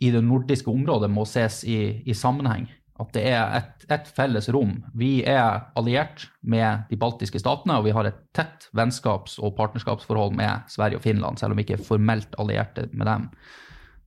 i, 0.00 0.10
det 0.14 0.22
nordiske 0.24 0.70
området 0.70 1.10
må 1.12 1.26
ses 1.28 1.60
i, 1.68 1.78
i 2.08 2.16
sammenheng. 2.16 2.68
At 2.98 3.12
det 3.14 3.22
er 3.30 3.52
et, 3.60 3.84
et, 3.94 4.08
felles 4.10 4.48
rom. 4.50 4.72
Vi 4.98 5.20
er 5.22 5.68
alliert 5.78 6.26
med 6.42 6.88
de 6.90 6.98
baltiske 6.98 7.38
statene, 7.38 7.76
og 7.78 7.86
vi 7.86 7.94
har 7.94 8.08
et 8.08 8.18
tett 8.34 8.66
vennskaps- 8.74 9.38
og 9.38 9.54
partnerskapsforhold 9.58 10.34
med 10.38 10.66
Sverige 10.72 10.98
og 10.98 11.04
Finland, 11.04 11.38
selv 11.38 11.54
om 11.54 11.60
vi 11.60 11.66
ikke 11.66 11.78
er 11.78 11.86
formelt 11.86 12.34
allierte 12.42 12.88
med 12.90 13.06
dem. 13.06 13.28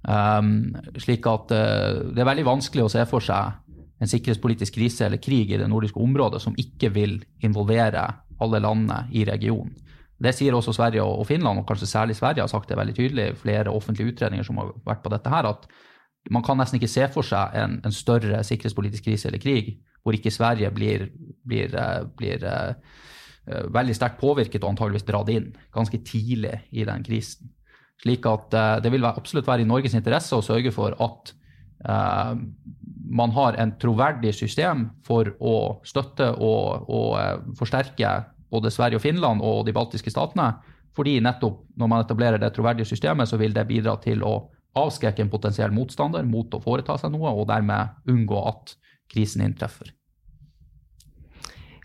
Um, 0.01 0.51
slik 0.99 1.27
at 1.29 1.53
uh, 1.53 2.01
det 2.11 2.23
er 2.23 2.27
veldig 2.27 2.47
vanskelig 2.47 2.87
å 2.87 2.91
se 2.91 3.05
for 3.07 3.23
seg 3.23 3.61
en 4.01 4.09
sikkerhetspolitisk 4.09 4.75
krise 4.79 5.05
eller 5.05 5.21
krig 5.21 5.53
i 5.53 5.59
det 5.61 5.69
nordiske 5.69 6.01
området 6.01 6.41
som 6.41 6.57
ikke 6.59 6.89
vil 6.95 7.19
involvere 7.45 8.07
alle 8.41 8.61
landene 8.63 9.05
i 9.13 9.23
regionen. 9.29 9.75
Det 10.21 10.33
sier 10.37 10.53
også 10.53 10.73
Sverige 10.75 11.05
og 11.05 11.23
Finland, 11.29 11.61
og 11.61 11.69
kanskje 11.69 11.89
særlig 11.89 12.17
Sverige 12.17 12.43
har 12.43 12.49
sagt 12.51 12.69
det 12.69 12.77
veldig 12.77 12.93
tydelig, 12.97 13.27
flere 13.41 13.73
offentlige 13.73 14.11
utredninger 14.13 14.45
som 14.45 14.59
har 14.61 14.73
vært 14.85 15.01
på 15.05 15.13
dette 15.13 15.31
her, 15.33 15.47
at 15.49 15.65
man 16.29 16.43
kan 16.45 16.59
nesten 16.59 16.77
ikke 16.77 16.91
se 16.91 17.07
for 17.13 17.25
seg 17.25 17.55
en, 17.57 17.79
en 17.85 17.95
større 17.95 18.43
sikkerhetspolitisk 18.45 19.07
krise 19.07 19.29
eller 19.29 19.41
krig 19.41 19.79
hvor 20.01 20.17
ikke 20.17 20.33
Sverige 20.33 20.69
blir, 20.73 21.07
blir, 21.45 21.75
eh, 21.77 22.03
blir 22.17 22.45
uh, 22.45 22.73
veldig 23.73 23.93
sterkt 23.93 24.17
påvirket 24.21 24.63
og 24.63 24.71
antageligvis 24.71 25.05
dratt 25.05 25.29
inn 25.29 25.51
ganske 25.75 25.99
tidlig 26.07 26.55
i 26.71 26.85
den 26.87 27.05
krisen. 27.05 27.51
Slik 28.01 28.25
at 28.29 28.57
uh, 28.57 28.79
det 28.81 28.89
vil 28.93 29.05
absolutt 29.05 29.49
være 29.49 29.61
i 29.61 29.69
Norges 29.69 29.93
interesse 29.97 30.33
å 30.33 30.45
sørge 30.45 30.73
for 30.73 30.97
at 30.97 31.33
uh, 31.85 32.33
man 33.11 33.35
har 33.35 33.59
en 33.61 33.75
troverdig 33.81 34.33
system 34.33 34.87
for 35.05 35.29
å 35.37 35.55
støtte 35.85 36.31
og, 36.39 36.89
og 36.89 37.53
forsterke 37.59 38.15
både 38.51 38.71
Sverige 38.73 38.97
og 38.97 39.05
Finland 39.05 39.43
og 39.45 39.65
de 39.67 39.75
baltiske 39.75 40.13
statene. 40.13 40.55
Fordi 40.97 41.19
nettopp 41.23 41.61
når 41.79 41.91
man 41.91 42.03
etablerer 42.03 42.41
det 42.41 42.51
troverdige 42.55 42.89
systemet, 42.89 43.29
så 43.29 43.37
vil 43.39 43.53
det 43.55 43.67
bidra 43.69 43.95
til 44.01 44.25
å 44.27 44.33
avskrekke 44.77 45.25
en 45.25 45.31
potensiell 45.31 45.73
motstander 45.75 46.27
mot 46.27 46.53
å 46.53 46.61
foreta 46.63 46.97
seg 46.99 47.13
noe, 47.15 47.33
og 47.33 47.49
dermed 47.51 48.11
unngå 48.11 48.45
at 48.51 48.75
krisen 49.11 49.43
inntreffer. 49.43 49.91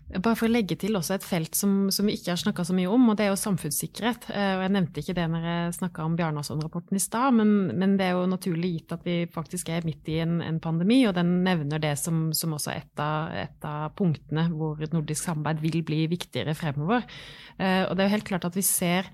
Bare 0.07 0.37
for 0.39 0.47
å 0.47 0.53
legge 0.53 0.77
til 0.79 0.95
også 0.95 1.17
et 1.17 1.25
felt 1.27 1.57
som, 1.59 1.89
som 1.91 2.07
vi 2.07 2.13
ikke 2.15 2.31
har 2.31 2.39
snakka 2.39 2.63
så 2.63 2.71
mye 2.75 2.87
om, 2.87 3.09
og 3.11 3.17
det 3.19 3.25
er 3.25 3.33
jo 3.33 3.39
samfunnssikkerhet. 3.41 4.29
Eh, 4.31 4.51
og 4.55 4.61
Jeg 4.63 4.71
nevnte 4.71 5.01
ikke 5.01 5.15
det 5.17 5.25
når 5.33 5.47
jeg 5.49 5.73
snakka 5.81 6.05
om 6.07 6.15
Bjarnason-rapporten 6.15 6.95
i 6.95 7.01
stad, 7.03 7.35
men, 7.35 7.51
men, 7.75 7.97
det 7.99 8.05
er 8.07 8.15
jo 8.15 8.29
naturlig 8.31 8.69
gitt 8.77 8.95
at 8.95 9.03
vi 9.03 9.17
faktisk 9.33 9.73
er 9.75 9.87
midt 9.87 10.07
i 10.13 10.21
en, 10.23 10.37
en 10.45 10.61
pandemi, 10.63 11.01
og 11.09 11.17
den 11.17 11.41
nevner 11.43 11.83
det 11.83 11.91
som, 11.99 12.29
som 12.31 12.55
også 12.55 12.71
et 12.77 13.03
av, 13.03 13.35
et 13.35 13.67
av 13.67 13.91
punktene 13.99 14.47
hvor 14.53 14.79
nordisk 14.93 15.27
samarbeid 15.27 15.59
vil 15.65 15.83
bli 15.91 16.05
viktigere 16.15 16.55
fremover. 16.55 17.03
Eh, 17.59 17.83
og 17.89 17.97
det 17.97 18.05
er 18.05 18.07
jo 18.07 18.15
helt 18.15 18.31
klart 18.31 18.47
at 18.47 18.55
vi 18.55 18.63
ser 18.63 19.11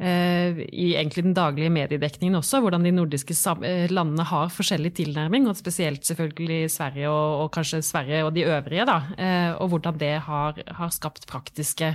i 0.00 0.86
egentlig 0.98 1.22
den 1.22 1.36
daglige 1.36 1.70
mediedekningen 1.70 2.34
også, 2.40 2.58
hvordan 2.64 2.82
de 2.82 2.90
nordiske 2.94 3.34
eh, 3.62 3.86
landene 3.92 4.24
har 4.26 4.50
forskjellig 4.50 4.90
tilnærming, 4.98 5.46
og 5.48 5.56
spesielt 5.56 6.04
selvfølgelig 6.06 6.70
Sverige 6.74 7.10
og, 7.10 7.44
og 7.44 7.50
kanskje 7.54 7.82
Sverige 7.82 8.24
og 8.26 8.32
de 8.34 8.42
øvrige, 8.42 8.86
da, 8.88 8.96
eh, 9.18 9.52
og 9.62 9.68
hvordan 9.70 9.98
det 10.00 10.12
har, 10.26 10.58
har 10.66 10.90
skapt 10.94 11.28
praktiske 11.30 11.92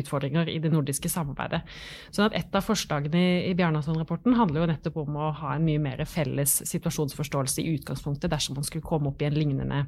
utfordringer 0.00 0.48
i 0.50 0.58
det 0.62 0.72
nordiske 0.72 1.08
samarbeidet. 1.10 1.62
Sånn 2.10 2.28
at 2.30 2.38
Et 2.40 2.56
av 2.56 2.64
forslagene 2.64 3.20
i, 3.46 3.54
Bjarnason-rapporten 3.54 4.34
handler 4.38 4.62
jo 4.62 4.68
nettopp 4.70 4.96
om 5.02 5.18
å 5.20 5.30
ha 5.36 5.54
en 5.54 5.66
mye 5.66 5.80
mer 5.82 6.00
felles 6.08 6.56
situasjonsforståelse 6.66 7.62
i 7.62 7.74
utgangspunktet 7.76 8.32
dersom 8.32 8.56
man 8.58 8.66
skulle 8.66 8.86
komme 8.86 9.10
opp 9.12 9.22
i 9.22 9.28
en 9.28 9.36
lignende, 9.36 9.82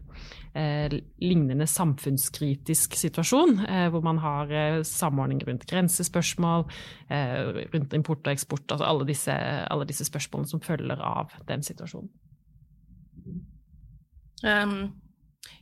eh, 0.55 0.93
lignende 1.23 1.67
samfunnskritisk 1.67 2.95
situasjon, 2.99 3.65
eh, 3.67 3.89
hvor 3.91 4.05
man 4.05 4.21
har 4.23 4.53
eh, 4.53 4.83
samordning 4.87 5.43
rundt 5.49 5.67
grensespørsmål. 5.71 6.69
Eh, 7.09 7.32
rundt 7.73 7.95
import 7.97 8.27
og 8.27 8.33
eksport, 8.33 8.67
altså 8.71 8.89
alle 8.89 9.07
disse, 9.09 9.37
alle 9.71 9.87
disse 9.89 10.07
spørsmålene 10.09 10.51
som 10.51 10.63
følger 10.65 11.01
av 11.03 11.33
den 11.49 11.65
situasjonen. 11.67 12.11
Um, 14.43 15.03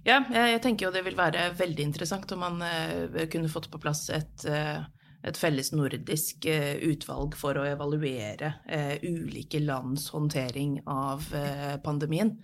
ja, 0.06 0.22
jeg, 0.32 0.54
jeg, 0.54 0.62
tenker 0.64 0.86
jo 0.86 0.94
det 0.94 1.04
vil 1.04 1.18
være 1.18 1.50
veldig 1.58 1.84
interessant 1.84 2.32
om 2.32 2.42
man 2.44 2.64
uh, 2.64 3.20
kunne 3.32 3.50
fått 3.52 3.68
på 3.72 3.80
plass 3.82 4.06
et, 4.14 4.46
uh, 4.48 4.80
et 5.26 5.36
felles 5.36 5.72
nordisk 5.74 6.48
uh, 6.48 6.74
utvalg 6.88 7.36
for 7.38 7.60
å 7.60 7.66
evaluere 7.68 8.54
ulike 9.04 9.60
lands 9.64 10.08
håndtering 10.14 10.80
av 10.88 11.26
pandemien. 11.84 12.36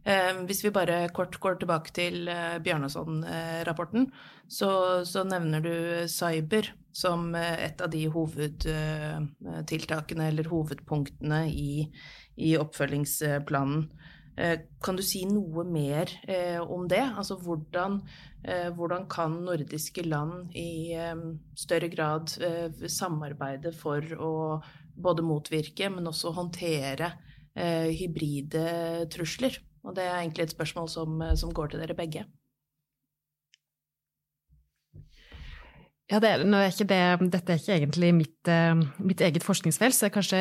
Hvis 0.00 0.62
vi 0.64 0.70
bare 0.72 1.10
kort 1.12 1.34
går 1.42 1.58
tilbake 1.60 1.92
til 1.92 2.24
Bjarnason-rapporten, 2.64 4.06
så, 4.48 4.70
så 5.04 5.26
nevner 5.28 5.60
du 5.60 5.74
cyber 6.08 6.70
som 6.92 7.34
eh, 7.34 7.64
et 7.66 7.80
av 7.80 7.90
de 7.90 8.08
hovedtiltakene 8.10 10.28
eller 10.28 10.44
hovedpunktene 10.50 11.50
i, 11.50 11.92
i 12.36 12.56
oppfølgingsplanen. 12.60 13.90
Eh, 14.40 14.60
kan 14.82 14.96
du 14.96 15.02
si 15.04 15.24
noe 15.28 15.64
mer 15.68 16.10
eh, 16.30 16.60
om 16.60 16.88
det? 16.88 17.10
Altså 17.10 17.34
hvordan, 17.40 18.00
hvordan 18.72 19.08
kan 19.12 19.44
nordiske 19.44 20.02
land 20.06 20.54
i 20.56 20.96
større 21.60 21.88
grad 21.92 22.32
samarbeide 22.88 23.68
for 23.76 24.00
å 24.16 24.64
både 24.96 25.20
motvirke, 25.20 25.90
men 25.92 26.08
også 26.08 26.32
håndtere 26.32 27.20
hybride 27.52 29.04
trusler? 29.12 29.60
Og 29.84 29.92
det 29.98 30.08
er 30.08 30.22
egentlig 30.22 30.44
et 30.46 30.56
spørsmål 30.56 30.88
som, 30.88 31.20
som 31.36 31.52
går 31.52 31.68
til 31.68 31.84
dere 31.84 32.00
begge. 32.00 32.24
Ja, 36.10 36.18
det 36.18 36.26
er, 36.26 36.42
er 36.42 36.70
det, 36.90 37.28
Dette 37.30 37.52
er 37.54 37.60
ikke 37.60 37.74
egentlig 37.76 38.08
mitt, 38.16 38.48
uh, 38.50 38.80
mitt, 38.98 39.20
eget 39.22 39.44
forskningsfelt, 39.46 39.94
så 39.94 40.08
jeg 40.08 40.14
kanskje 40.16 40.40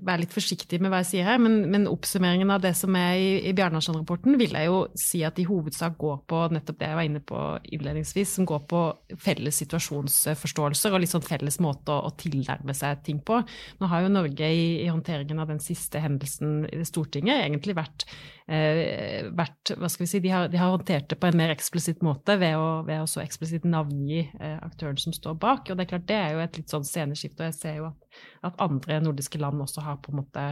vær 0.00 0.22
litt 0.22 0.32
forsiktig 0.32 0.78
med 0.80 0.88
hva 0.88 1.02
jeg 1.02 1.08
sier 1.10 1.26
her. 1.28 1.40
Men, 1.42 1.58
men 1.68 1.84
oppsummeringen 1.90 2.48
av 2.54 2.62
det 2.64 2.72
som 2.78 2.96
er 2.96 3.18
i, 3.20 3.28
i 3.50 3.52
Bjarnarsson-rapporten, 3.56 4.38
vil 4.40 4.56
jeg 4.56 4.70
jo 4.70 4.78
si 4.96 5.20
at 5.28 5.36
i 5.36 5.44
hovedsak 5.44 5.98
går 6.00 6.22
på 6.32 6.40
nettopp 6.56 6.80
det 6.80 6.88
jeg 6.88 6.96
var 6.96 7.08
inne 7.10 7.20
på 7.28 7.42
innledningsvis, 7.76 8.32
som 8.38 8.48
går 8.48 8.64
på 8.72 8.82
felles 9.20 9.60
situasjonsforståelser 9.60 10.96
og 10.96 11.04
litt 11.04 11.12
sånn 11.12 11.28
felles 11.28 11.60
måte 11.60 11.92
å, 11.92 12.08
å 12.08 12.16
tilnærme 12.16 12.72
seg 12.76 13.04
ting 13.04 13.20
på. 13.20 13.42
Nå 13.84 13.92
har 13.92 14.06
jo 14.06 14.14
Norge 14.16 14.48
i, 14.48 14.66
i 14.80 14.88
håndteringen 14.88 15.44
av 15.44 15.52
den 15.52 15.60
siste 15.60 16.00
hendelsen 16.00 16.62
i 16.72 16.80
Stortinget 16.88 17.44
egentlig 17.50 17.76
vært 17.76 18.08
eh, 18.08 18.22
vært 18.52 19.72
hva 19.80 19.88
skal 19.88 20.04
vi 20.04 20.08
si, 20.10 20.20
de 20.20 20.32
har, 20.32 20.48
de 20.52 20.58
har, 20.60 20.72
håndtert 20.74 21.08
det 21.08 21.16
på 21.20 21.28
en 21.28 21.38
mer 21.40 21.52
eksplisitt 21.54 22.02
måte 22.04 22.34
ved 22.40 22.56
å, 22.58 22.82
ved 22.84 23.00
å 23.00 23.08
så 23.08 23.22
eksplisitt 23.22 23.64
navngi 23.68 24.20
eh, 24.26 24.58
aktøren 24.60 24.98
som 25.00 25.14
står 25.16 25.38
bak. 25.40 25.70
Og 25.70 25.78
det 25.78 25.86
er 25.86 25.90
klart 25.94 26.08
det 26.10 26.18
er 26.18 26.34
jo 26.34 26.42
et 26.44 26.58
litt 26.60 26.72
sånn 26.72 26.84
sceneskifte, 26.86 27.40
og 27.40 27.48
jeg 27.48 27.58
ser 27.58 27.78
jo 27.80 27.86
at, 27.88 28.18
at, 28.50 28.58
andre 28.62 28.98
nordiske 29.04 29.40
land 29.40 29.62
også 29.64 29.84
har 29.86 30.00
på 30.02 30.12
en 30.12 30.20
måte 30.20 30.46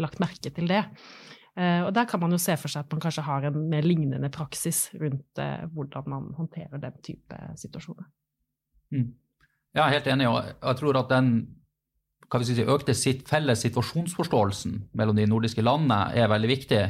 lagt 0.00 0.22
merke 0.22 0.52
til 0.54 0.70
det. 0.70 0.84
Eh, 1.56 1.82
og 1.84 1.92
der 1.96 2.08
kan 2.08 2.22
man 2.22 2.32
jo 2.32 2.40
se 2.40 2.56
for 2.60 2.72
seg 2.72 2.86
at 2.86 2.96
man 2.96 3.04
kanskje 3.04 3.26
har 3.26 3.48
en 3.48 3.60
mer 3.72 3.84
lignende 3.84 4.30
praksis 4.32 4.86
rundt 4.96 5.42
eh, 5.42 5.66
hvordan 5.74 6.08
man 6.12 6.32
håndterer 6.38 6.80
den 6.80 6.98
type 7.04 7.42
situasjoner. 7.60 8.08
Mm. 8.94 9.12
Er 9.76 9.92
helt 9.92 10.08
enig, 10.08 10.28
og 10.30 10.40
jeg 10.40 10.80
tror 10.80 10.96
at 11.02 11.12
den 11.12 11.34
si, 12.42 12.62
økte 12.64 12.94
sitt 12.96 13.26
felles 13.28 13.60
situasjonsforståelsen 13.66 14.78
mellom 14.96 15.18
de 15.18 15.26
nordiske 15.28 15.64
landene 15.64 16.14
er 16.16 16.30
veldig 16.32 16.48
viktig 16.48 16.80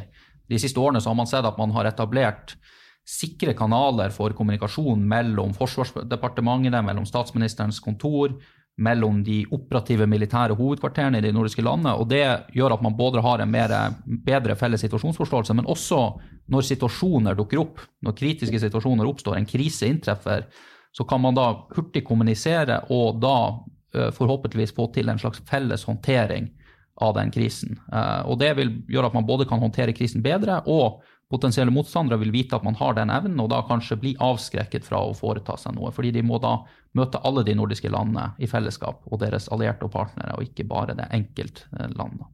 de 0.48 0.58
siste 0.62 0.80
årene 0.80 1.02
så 1.02 1.10
har 1.10 1.18
man 1.18 1.30
sett 1.30 1.46
at 1.46 1.58
man 1.58 1.72
har 1.74 1.88
etablert 1.88 2.56
sikre 3.06 3.54
kanaler 3.54 4.10
for 4.10 4.34
kommunikasjon 4.34 5.02
mellom 5.06 5.54
Forsvarsdepartementene, 5.54 6.82
mellom 6.82 7.06
statsministerens 7.06 7.78
kontor, 7.82 8.34
mellom 8.76 9.22
de 9.24 9.40
operative 9.54 10.04
militære 10.10 10.56
hovedkvarterene 10.58 11.22
i 11.22 11.24
de 11.24 11.32
nordiske 11.32 11.64
landene. 11.64 11.94
og 11.96 12.08
Det 12.10 12.24
gjør 12.52 12.74
at 12.74 12.82
man 12.82 12.96
både 12.96 13.22
har 13.24 13.40
en 13.40 13.50
mer, 13.50 13.72
bedre 14.04 14.56
felles 14.58 14.82
situasjonsforståelse, 14.84 15.54
men 15.54 15.70
også 15.70 16.00
når 16.52 16.66
situasjoner 16.66 17.38
dukker 17.38 17.62
opp, 17.62 17.80
når 18.02 18.18
kritiske 18.18 18.60
situasjoner 18.66 19.08
oppstår, 19.08 19.38
en 19.38 19.48
krise 19.48 19.88
inntreffer, 19.88 20.44
så 20.92 21.04
kan 21.04 21.20
man 21.20 21.36
da 21.36 21.48
hurtig 21.76 22.04
kommunisere 22.04 22.82
og 22.92 23.20
da 23.20 23.38
eh, 23.94 24.12
forhåpentligvis 24.16 24.74
få 24.76 24.90
til 24.94 25.08
en 25.08 25.20
slags 25.20 25.42
felles 25.48 25.84
håndtering 25.88 26.50
av 26.96 27.14
den 27.14 27.30
krisen. 27.30 27.80
Eh, 27.92 28.22
og 28.26 28.38
Det 28.38 28.54
vil 28.56 28.72
gjøre 28.88 29.10
at 29.10 29.16
man 29.16 29.26
både 29.26 29.46
kan 29.48 29.60
håndtere 29.60 29.94
krisen 29.96 30.24
bedre, 30.24 30.62
og 30.66 31.02
potensielle 31.30 31.74
motstandere 31.74 32.20
vil 32.22 32.32
vite 32.34 32.56
at 32.56 32.64
man 32.64 32.76
har 32.78 32.94
den 32.94 33.10
evnen, 33.10 33.40
og 33.42 33.50
da 33.50 33.64
kanskje 33.66 33.98
bli 34.00 34.14
avskrekket 34.22 34.86
fra 34.86 35.02
å 35.02 35.14
foreta 35.16 35.56
seg 35.58 35.74
noe. 35.76 35.90
Fordi 35.92 36.12
de 36.14 36.22
må 36.22 36.38
da 36.42 36.60
møte 36.96 37.20
alle 37.26 37.44
de 37.44 37.56
nordiske 37.58 37.90
landene 37.92 38.30
i 38.38 38.48
fellesskap, 38.50 39.02
og 39.10 39.20
deres 39.20 39.50
allierte 39.52 39.88
og 39.88 39.94
partnere, 39.96 40.36
og 40.36 40.46
ikke 40.46 40.68
bare 40.70 40.96
det 40.96 41.10
enkeltlandet. 41.18 42.32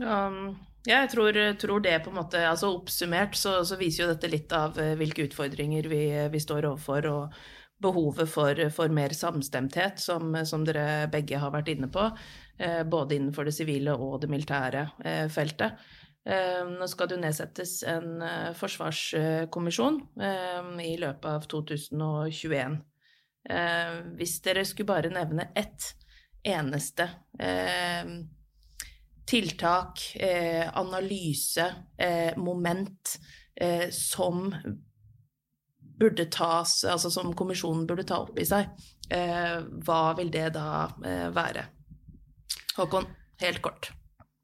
Um, 0.00 0.54
jeg 0.88 1.10
tror, 1.12 1.36
tror, 1.60 1.82
det 1.84 1.98
på 2.02 2.10
en 2.10 2.16
måte, 2.16 2.40
altså 2.48 2.72
Oppsummert 2.72 3.36
så, 3.36 3.58
så, 3.68 3.76
viser 3.76 4.06
jo 4.06 4.12
dette 4.14 4.30
litt 4.32 4.54
av 4.56 4.78
eh, 4.80 4.94
hvilke 4.96 5.26
utfordringer 5.28 5.86
vi, 5.92 6.06
vi 6.32 6.40
står 6.40 6.70
overfor. 6.72 7.10
og 7.12 7.42
behovet 7.82 8.30
for, 8.30 8.58
for 8.74 8.92
mer 8.94 9.14
samstemthet, 9.16 10.00
som, 10.02 10.36
som, 10.48 10.64
dere 10.66 11.08
begge 11.12 11.40
har 11.42 11.52
vært 11.54 11.72
inne 11.74 11.88
på. 11.92 12.04
Eh, 12.62 12.84
både 12.84 13.14
innenfor 13.14 13.44
det 13.44 13.52
sivile 13.56 13.94
og 13.98 14.20
det 14.22 14.28
militære 14.30 14.84
eh, 15.04 15.26
feltet. 15.32 15.80
Eh, 16.22 16.60
nå 16.68 16.86
skal 16.86 17.08
det 17.10 17.16
jo 17.16 17.22
nedsettes 17.24 17.72
en 17.90 18.22
forsvarskommisjon 18.54 19.98
i 20.84 20.92
løpet 21.02 21.26
av 21.26 21.48
2021. 21.50 22.76
Hvis 24.14 24.36
dere 24.44 24.62
skulle 24.62 24.86
bare 24.92 25.10
nevne 25.10 25.48
ett 25.58 25.88
eneste 26.46 27.08
tiltak, 29.26 30.04
analyse, 30.78 31.66
moment 32.38 33.16
som 33.90 34.46
burde 35.98 36.30
tas, 36.30 36.84
altså 36.86 37.10
som 37.10 37.34
kommisjonen 37.34 37.82
burde 37.90 38.06
ta 38.06 38.22
opp 38.22 38.38
i 38.38 38.46
seg. 38.46 38.70
Hva 39.10 40.02
vil 40.22 40.30
det 40.30 40.52
da 40.54 40.68
være? 41.34 41.66
Håkon, 42.76 43.08
helt 43.42 43.62
kort. 43.64 43.90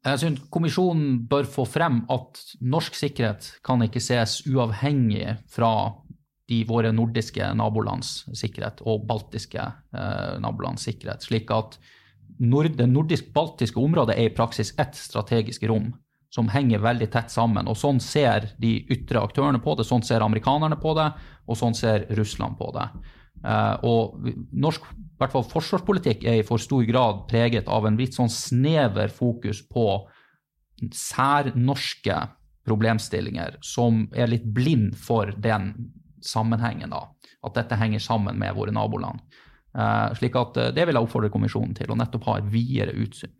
Jeg 0.07 0.21
synes 0.23 0.45
Kommisjonen 0.53 1.25
bør 1.29 1.49
få 1.51 1.64
frem 1.69 2.03
at 2.12 2.41
norsk 2.62 2.97
sikkerhet 2.97 3.49
kan 3.67 3.83
ikke 3.85 4.03
ses 4.03 4.41
uavhengig 4.47 5.35
fra 5.51 5.73
de 6.49 6.62
våre 6.69 6.93
nordiske 6.95 7.45
nabolands 7.59 8.23
sikkerhet 8.38 8.81
og 8.88 9.05
baltiske 9.09 9.61
eh, 9.61 10.35
nabolands 10.41 10.87
sikkerhet. 10.88 11.27
Slik 11.27 11.51
at 11.53 11.77
nord, 12.38 12.71
det 12.79 12.88
nordisk-baltiske 12.88 13.81
området 13.83 14.17
er 14.17 14.31
i 14.31 14.37
praksis 14.37 14.73
ett 14.81 14.97
strategisk 14.97 15.67
rom 15.69 15.91
som 16.33 16.49
henger 16.53 16.81
veldig 16.85 17.11
tett 17.12 17.33
sammen. 17.33 17.69
Og 17.69 17.77
sånn 17.77 18.01
ser 18.05 18.51
de 18.61 18.79
ytre 18.93 19.21
aktørene 19.25 19.61
på 19.64 19.77
det, 19.77 19.87
sånn 19.88 20.05
ser 20.05 20.25
amerikanerne 20.25 20.79
på 20.81 20.95
det, 20.97 21.11
og 21.49 21.57
sånn 21.59 21.77
ser 21.77 22.07
Russland 22.17 22.59
på 22.61 22.71
det. 22.77 22.88
Eh, 23.44 23.74
og 23.87 24.24
norsk 24.53 24.87
i 24.88 25.20
hvert 25.20 25.35
fall 25.35 25.46
forsvarspolitikk 25.51 26.24
er 26.27 26.40
i 26.40 26.46
for 26.46 26.62
stor 26.62 26.85
grad 26.87 27.24
preget 27.31 27.70
av 27.70 27.87
en 27.87 27.98
litt 27.98 28.16
sånn 28.18 28.31
snever 28.31 29.12
fokus 29.14 29.64
på 29.66 29.87
særnorske 30.94 32.18
problemstillinger, 32.68 33.59
som 33.64 34.07
er 34.14 34.31
litt 34.31 34.46
blind 34.55 34.94
for 35.01 35.33
den 35.42 35.72
sammenhengen, 36.22 36.92
da. 36.92 37.07
At 37.46 37.57
dette 37.57 37.79
henger 37.79 38.03
sammen 38.03 38.38
med 38.38 38.55
våre 38.57 38.74
naboland. 38.74 39.22
Uh, 39.79 40.11
slik 40.18 40.35
at 40.38 40.57
uh, 40.59 40.70
Det 40.74 40.87
vil 40.88 40.96
jeg 40.96 41.07
oppfordre 41.07 41.31
kommisjonen 41.31 41.74
til, 41.77 41.90
å 41.92 41.96
nettopp 41.98 42.24
ha 42.27 42.38
et 42.40 42.48
videre 42.51 42.94
utsyn. 42.98 43.31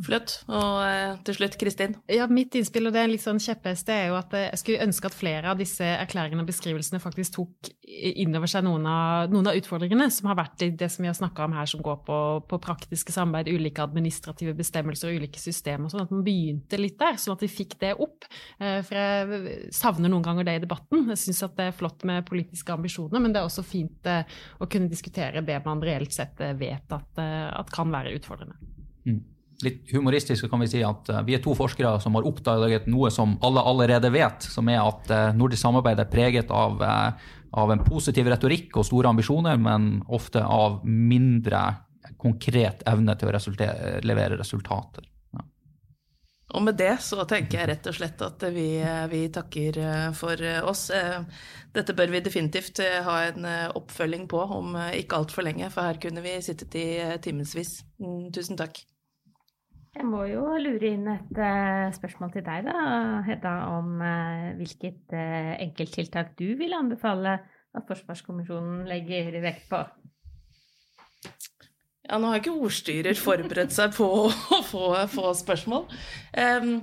Flott. 0.00 0.38
Og 0.48 0.78
eh, 0.86 1.18
til 1.26 1.36
slutt, 1.36 1.56
Kristin? 1.60 1.94
Ja, 2.08 2.24
Mitt 2.30 2.54
innspill, 2.56 2.86
og 2.88 2.94
det 2.94 3.02
er 3.02 3.08
en 3.08 3.12
litt 3.12 3.24
sånn 3.24 3.40
kjepphest, 3.42 3.84
det 3.88 3.96
er 3.98 4.06
jo 4.08 4.16
at 4.16 4.32
jeg 4.38 4.60
skulle 4.60 4.86
ønske 4.86 5.10
at 5.10 5.16
flere 5.16 5.50
av 5.52 5.58
disse 5.60 5.84
erklæringene 5.84 6.44
og 6.44 6.48
beskrivelsene 6.48 7.00
faktisk 7.02 7.36
tok 7.36 7.70
inn 7.84 8.32
over 8.38 8.48
seg 8.48 8.64
noen 8.64 8.86
av, 8.88 9.32
noen 9.32 9.50
av 9.50 9.58
utfordringene 9.58 10.06
som 10.14 10.30
har 10.30 10.38
vært 10.38 10.64
i 10.64 10.70
det 10.80 10.88
som 10.92 11.04
vi 11.04 11.10
har 11.10 11.18
snakka 11.18 11.44
om 11.44 11.56
her, 11.58 11.68
som 11.68 11.82
går 11.84 11.98
på, 12.06 12.20
på, 12.48 12.60
praktiske 12.64 13.12
samarbeid, 13.12 13.52
ulike 13.52 13.84
administrative 13.84 14.54
bestemmelser 14.56 15.10
og 15.10 15.20
ulike 15.20 15.42
systemer. 15.42 15.92
Sånn 15.92 16.06
at 16.06 16.14
man 16.14 16.24
begynte 16.24 16.80
litt 16.80 16.96
der, 17.02 17.20
sånn 17.20 17.36
at 17.36 17.44
vi 17.44 17.50
fikk 17.52 17.76
det 17.82 17.92
opp. 18.00 18.24
Eh, 18.62 18.80
for 18.86 18.96
jeg 18.96 19.74
savner 19.76 20.12
noen 20.12 20.24
ganger 20.24 20.48
det 20.48 20.56
i 20.56 20.64
debatten. 20.64 21.04
Jeg 21.12 21.20
syns 21.26 21.44
at 21.50 21.58
det 21.58 21.68
er 21.68 21.76
flott 21.76 22.06
med 22.08 22.24
politiske 22.28 22.72
ambisjoner, 22.72 23.20
men 23.20 23.34
det 23.34 23.42
er 23.42 23.50
også 23.50 23.66
fint 23.66 24.08
eh, 24.08 24.24
å 24.56 24.70
kunne 24.72 24.88
diskutere 24.92 25.44
det 25.44 25.60
man 25.66 25.84
reelt 25.84 26.16
sett 26.16 26.40
vet 26.56 26.96
at, 26.96 27.20
at 27.20 27.70
kan 27.74 27.92
være 27.92 28.16
utfordrende. 28.16 28.56
Mm 29.04 29.31
litt 29.66 29.92
humoristisk 29.92 30.48
kan 30.50 30.62
vi 30.62 30.70
si 30.70 30.82
at 30.86 31.10
uh, 31.12 31.20
vi 31.26 31.36
er 31.36 31.44
to 31.44 31.54
forskere 31.58 31.94
som 32.02 32.18
har 32.18 32.26
oppdaget 32.28 32.88
noe 32.90 33.10
som 33.14 33.36
alle 33.44 33.64
allerede 33.72 34.12
vet, 34.14 34.42
som 34.42 34.68
er 34.72 34.82
at 34.82 35.12
uh, 35.12 35.30
nordisk 35.36 35.62
samarbeid 35.64 36.02
er 36.02 36.10
preget 36.10 36.52
av, 36.54 36.82
uh, 36.82 37.38
av, 37.52 37.72
en 37.72 37.84
positiv 37.86 38.30
retorikk 38.32 38.76
og 38.76 38.88
store 38.88 39.12
ambisjoner, 39.12 39.60
men 39.60 39.94
ofte 40.12 40.42
av 40.42 40.82
mindre 40.86 41.64
konkret 42.22 42.84
evne 42.90 43.16
til 43.18 43.30
å 43.30 43.34
resultere, 43.34 43.96
levere 44.06 44.38
resultater. 44.40 45.08
Og 46.52 46.60
med 46.60 46.76
det 46.76 46.98
så 47.00 47.22
tenker 47.24 47.62
jeg 47.62 47.68
rett 47.70 47.86
og 47.88 47.94
slett 47.96 48.22
at 48.26 48.42
vi, 48.52 48.66
vi 49.08 49.22
takker 49.32 49.78
for 50.12 50.36
oss. 50.68 50.82
Dette 51.72 51.96
bør 51.96 52.12
vi 52.12 52.20
definitivt 52.26 52.82
ha 53.06 53.14
en 53.30 53.48
oppfølging 53.72 54.28
på 54.28 54.42
om 54.58 54.76
ikke 54.92 55.22
altfor 55.22 55.48
lenge, 55.48 55.72
for 55.72 55.88
her 55.88 56.02
kunne 56.02 56.20
vi 56.20 56.36
sittet 56.44 56.76
i 56.76 56.86
timevis. 57.24 57.78
Mm, 57.96 58.28
tusen 58.36 58.60
takk. 58.60 58.82
Jeg 59.92 60.08
må 60.08 60.22
jo 60.24 60.46
lure 60.56 60.88
inn 60.88 61.08
et 61.12 61.34
uh, 61.36 61.90
spørsmål 61.92 62.32
til 62.32 62.44
deg, 62.46 62.64
da, 62.64 62.76
Hedda, 63.26 63.52
om 63.74 63.98
uh, 64.00 64.52
hvilket 64.56 65.12
uh, 65.12 65.52
enkelttiltak 65.60 66.32
du 66.38 66.54
vil 66.56 66.72
anbefale 66.76 67.36
at 67.72 67.88
Forsvarskommisjonen 67.88 68.86
legger 68.88 69.36
vekt 69.44 69.68
på? 69.68 69.82
Ja, 72.08 72.18
nå 72.18 72.32
har 72.32 72.40
ikke 72.40 72.56
ordstyrer 72.56 73.16
forberedt 73.16 73.72
seg 73.72 73.92
på 73.96 74.08
å 74.26 74.62
få, 74.72 74.88
få 75.12 75.34
spørsmål. 75.38 75.86
Um, 76.36 76.74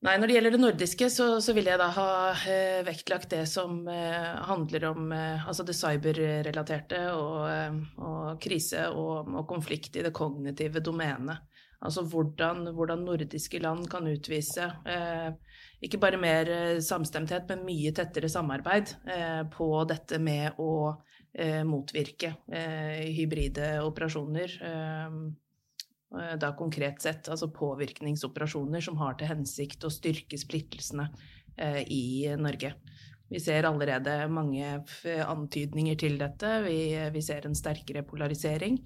Nei, 0.00 0.14
Når 0.16 0.30
det 0.30 0.36
gjelder 0.38 0.54
det 0.54 0.60
nordiske, 0.62 1.06
så, 1.12 1.24
så 1.44 1.52
vil 1.52 1.66
jeg 1.68 1.76
da 1.76 1.90
ha 1.92 2.10
uh, 2.32 2.78
vektlagt 2.86 3.34
det 3.34 3.42
som 3.50 3.82
uh, 3.84 4.38
handler 4.48 4.86
om 4.88 5.10
uh, 5.12 5.44
altså 5.44 5.66
det 5.68 5.76
cyberrelaterte 5.76 7.02
og, 7.12 7.82
og 8.00 8.40
krise 8.40 8.86
og, 8.88 9.28
og, 9.28 9.44
konflikt 9.50 10.00
i 10.00 10.06
det 10.06 10.14
kognitive 10.16 10.80
domenet. 10.80 11.44
Altså 11.80 12.02
hvordan, 12.04 12.66
hvordan 12.76 13.06
nordiske 13.08 13.58
land 13.62 13.86
kan 13.88 14.04
utvise 14.10 14.66
eh, 14.84 15.30
ikke 15.80 16.00
bare 16.02 16.18
mer 16.20 16.50
eh, 16.52 16.80
samstemthet, 16.84 17.46
men 17.48 17.64
mye 17.64 17.92
tettere 17.96 18.28
samarbeid 18.28 18.92
eh, 19.08 19.42
på 19.54 19.68
dette 19.88 20.18
med 20.20 20.60
å 20.60 20.72
eh, 21.32 21.62
motvirke 21.64 22.34
eh, 22.52 23.06
hybride 23.16 23.78
operasjoner. 23.86 24.58
Eh, 24.60 25.16
da 26.10 26.48
konkret 26.58 26.98
sett 27.00 27.28
altså 27.30 27.46
påvirkningsoperasjoner 27.54 28.82
som 28.82 28.96
har 28.98 29.14
til 29.14 29.30
hensikt 29.30 29.84
å 29.86 29.92
styrke 29.94 30.34
splittelsene 30.40 31.04
i 31.86 32.26
Norge. 32.34 32.72
Vi 33.30 33.38
ser 33.38 33.68
allerede 33.68 34.16
mange 34.32 34.72
antydninger 35.06 36.00
til 36.02 36.16
dette. 36.18 36.50
Vi, 36.64 36.80
vi 37.14 37.22
ser 37.22 37.46
en 37.46 37.54
sterkere 37.54 38.02
polarisering. 38.02 38.80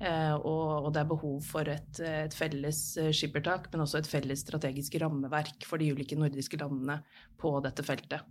Eh, 0.00 0.34
og, 0.48 0.88
det 0.94 1.02
er 1.02 1.08
behov 1.10 1.40
for 1.44 1.68
et, 1.68 2.00
et, 2.00 2.32
felles 2.32 2.80
eh, 2.96 3.10
skippertak, 3.12 3.68
men 3.72 3.84
også 3.84 4.00
et 4.00 4.08
felles 4.08 4.40
strategisk 4.46 4.96
rammeverk 5.02 5.66
for 5.68 5.80
de 5.80 5.90
ulike 5.92 6.16
nordiske 6.16 6.56
landene 6.60 7.02
på 7.40 7.52
dette 7.64 7.84
feltet. 7.84 8.24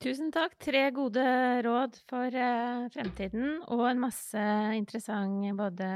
Tusen 0.00 0.30
takk. 0.32 0.54
Tre 0.62 0.86
gode 0.94 1.24
råd 1.66 1.96
for 2.08 2.34
fremtiden, 2.94 3.58
og 3.66 3.82
en 3.88 4.00
masse 4.00 4.44
interessant 4.78 5.50
både 5.58 5.88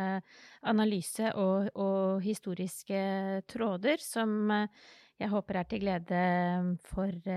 analyse 0.66 1.30
og, 1.38 1.70
og 1.78 2.18
historiske 2.24 2.98
tråder 3.46 4.02
som 4.02 4.50
jeg 4.50 5.30
håper 5.30 5.60
er 5.60 5.68
til 5.70 5.84
glede 5.84 6.24
for 6.82 7.30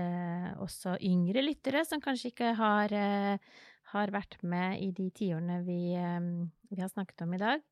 også 0.66 0.96
yngre 1.06 1.46
lyttere 1.46 1.84
som 1.86 2.02
kanskje 2.02 2.32
ikke 2.34 2.50
har 2.58 2.96
har 3.92 4.10
vært 4.10 4.36
med 4.42 4.80
i 4.82 4.90
de 4.94 5.06
tiårene 5.14 5.60
vi, 5.66 5.94
vi 6.70 6.82
har 6.82 6.92
snakket 6.92 7.24
om 7.26 7.34
i 7.34 7.40
dag. 7.40 7.64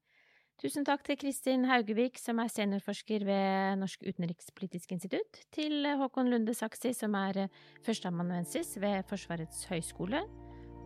Tusen 0.63 0.87
takk 0.87 1.03
til 1.03 1.19
Kristin 1.19 1.65
Haugevik, 1.67 2.19
som 2.23 2.39
er 2.39 2.51
seniorforsker 2.53 3.25
ved 3.27 3.81
Norsk 3.81 4.05
utenrikspolitisk 4.07 4.95
institutt, 4.95 5.41
til 5.53 5.83
Håkon 5.99 6.31
Lunde 6.31 6.55
Saksi, 6.55 6.93
som 6.95 7.17
er 7.19 7.49
førsteamanuensis 7.83 8.77
ved 8.79 9.03
Forsvarets 9.11 9.65
høgskole, 9.73 10.23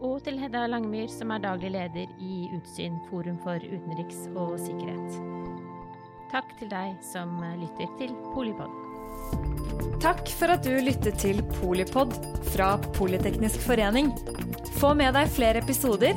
og 0.00 0.22
til 0.24 0.38
Hedda 0.40 0.64
Langmyr, 0.70 1.10
som 1.12 1.34
er 1.34 1.44
daglig 1.44 1.74
leder 1.74 2.08
i 2.22 2.48
Utsyn, 2.56 2.96
Forum 3.10 3.36
for 3.44 3.60
utenriks 3.60 4.24
og 4.32 4.56
sikkerhet. 4.62 5.20
Takk 6.32 6.56
til 6.60 6.72
deg 6.72 6.96
som 7.04 7.36
lytter 7.60 7.92
til 8.00 8.16
Polipod. 8.32 8.72
Takk 10.00 10.28
for 10.38 10.54
at 10.54 10.64
du 10.64 10.78
lyttet 10.80 11.20
til 11.20 11.40
Polipod 11.58 12.14
fra 12.54 12.76
Politeknisk 12.96 13.60
forening. 13.66 14.12
Få 14.78 14.94
med 14.96 15.16
deg 15.18 15.28
flere 15.34 15.60
episoder, 15.64 16.16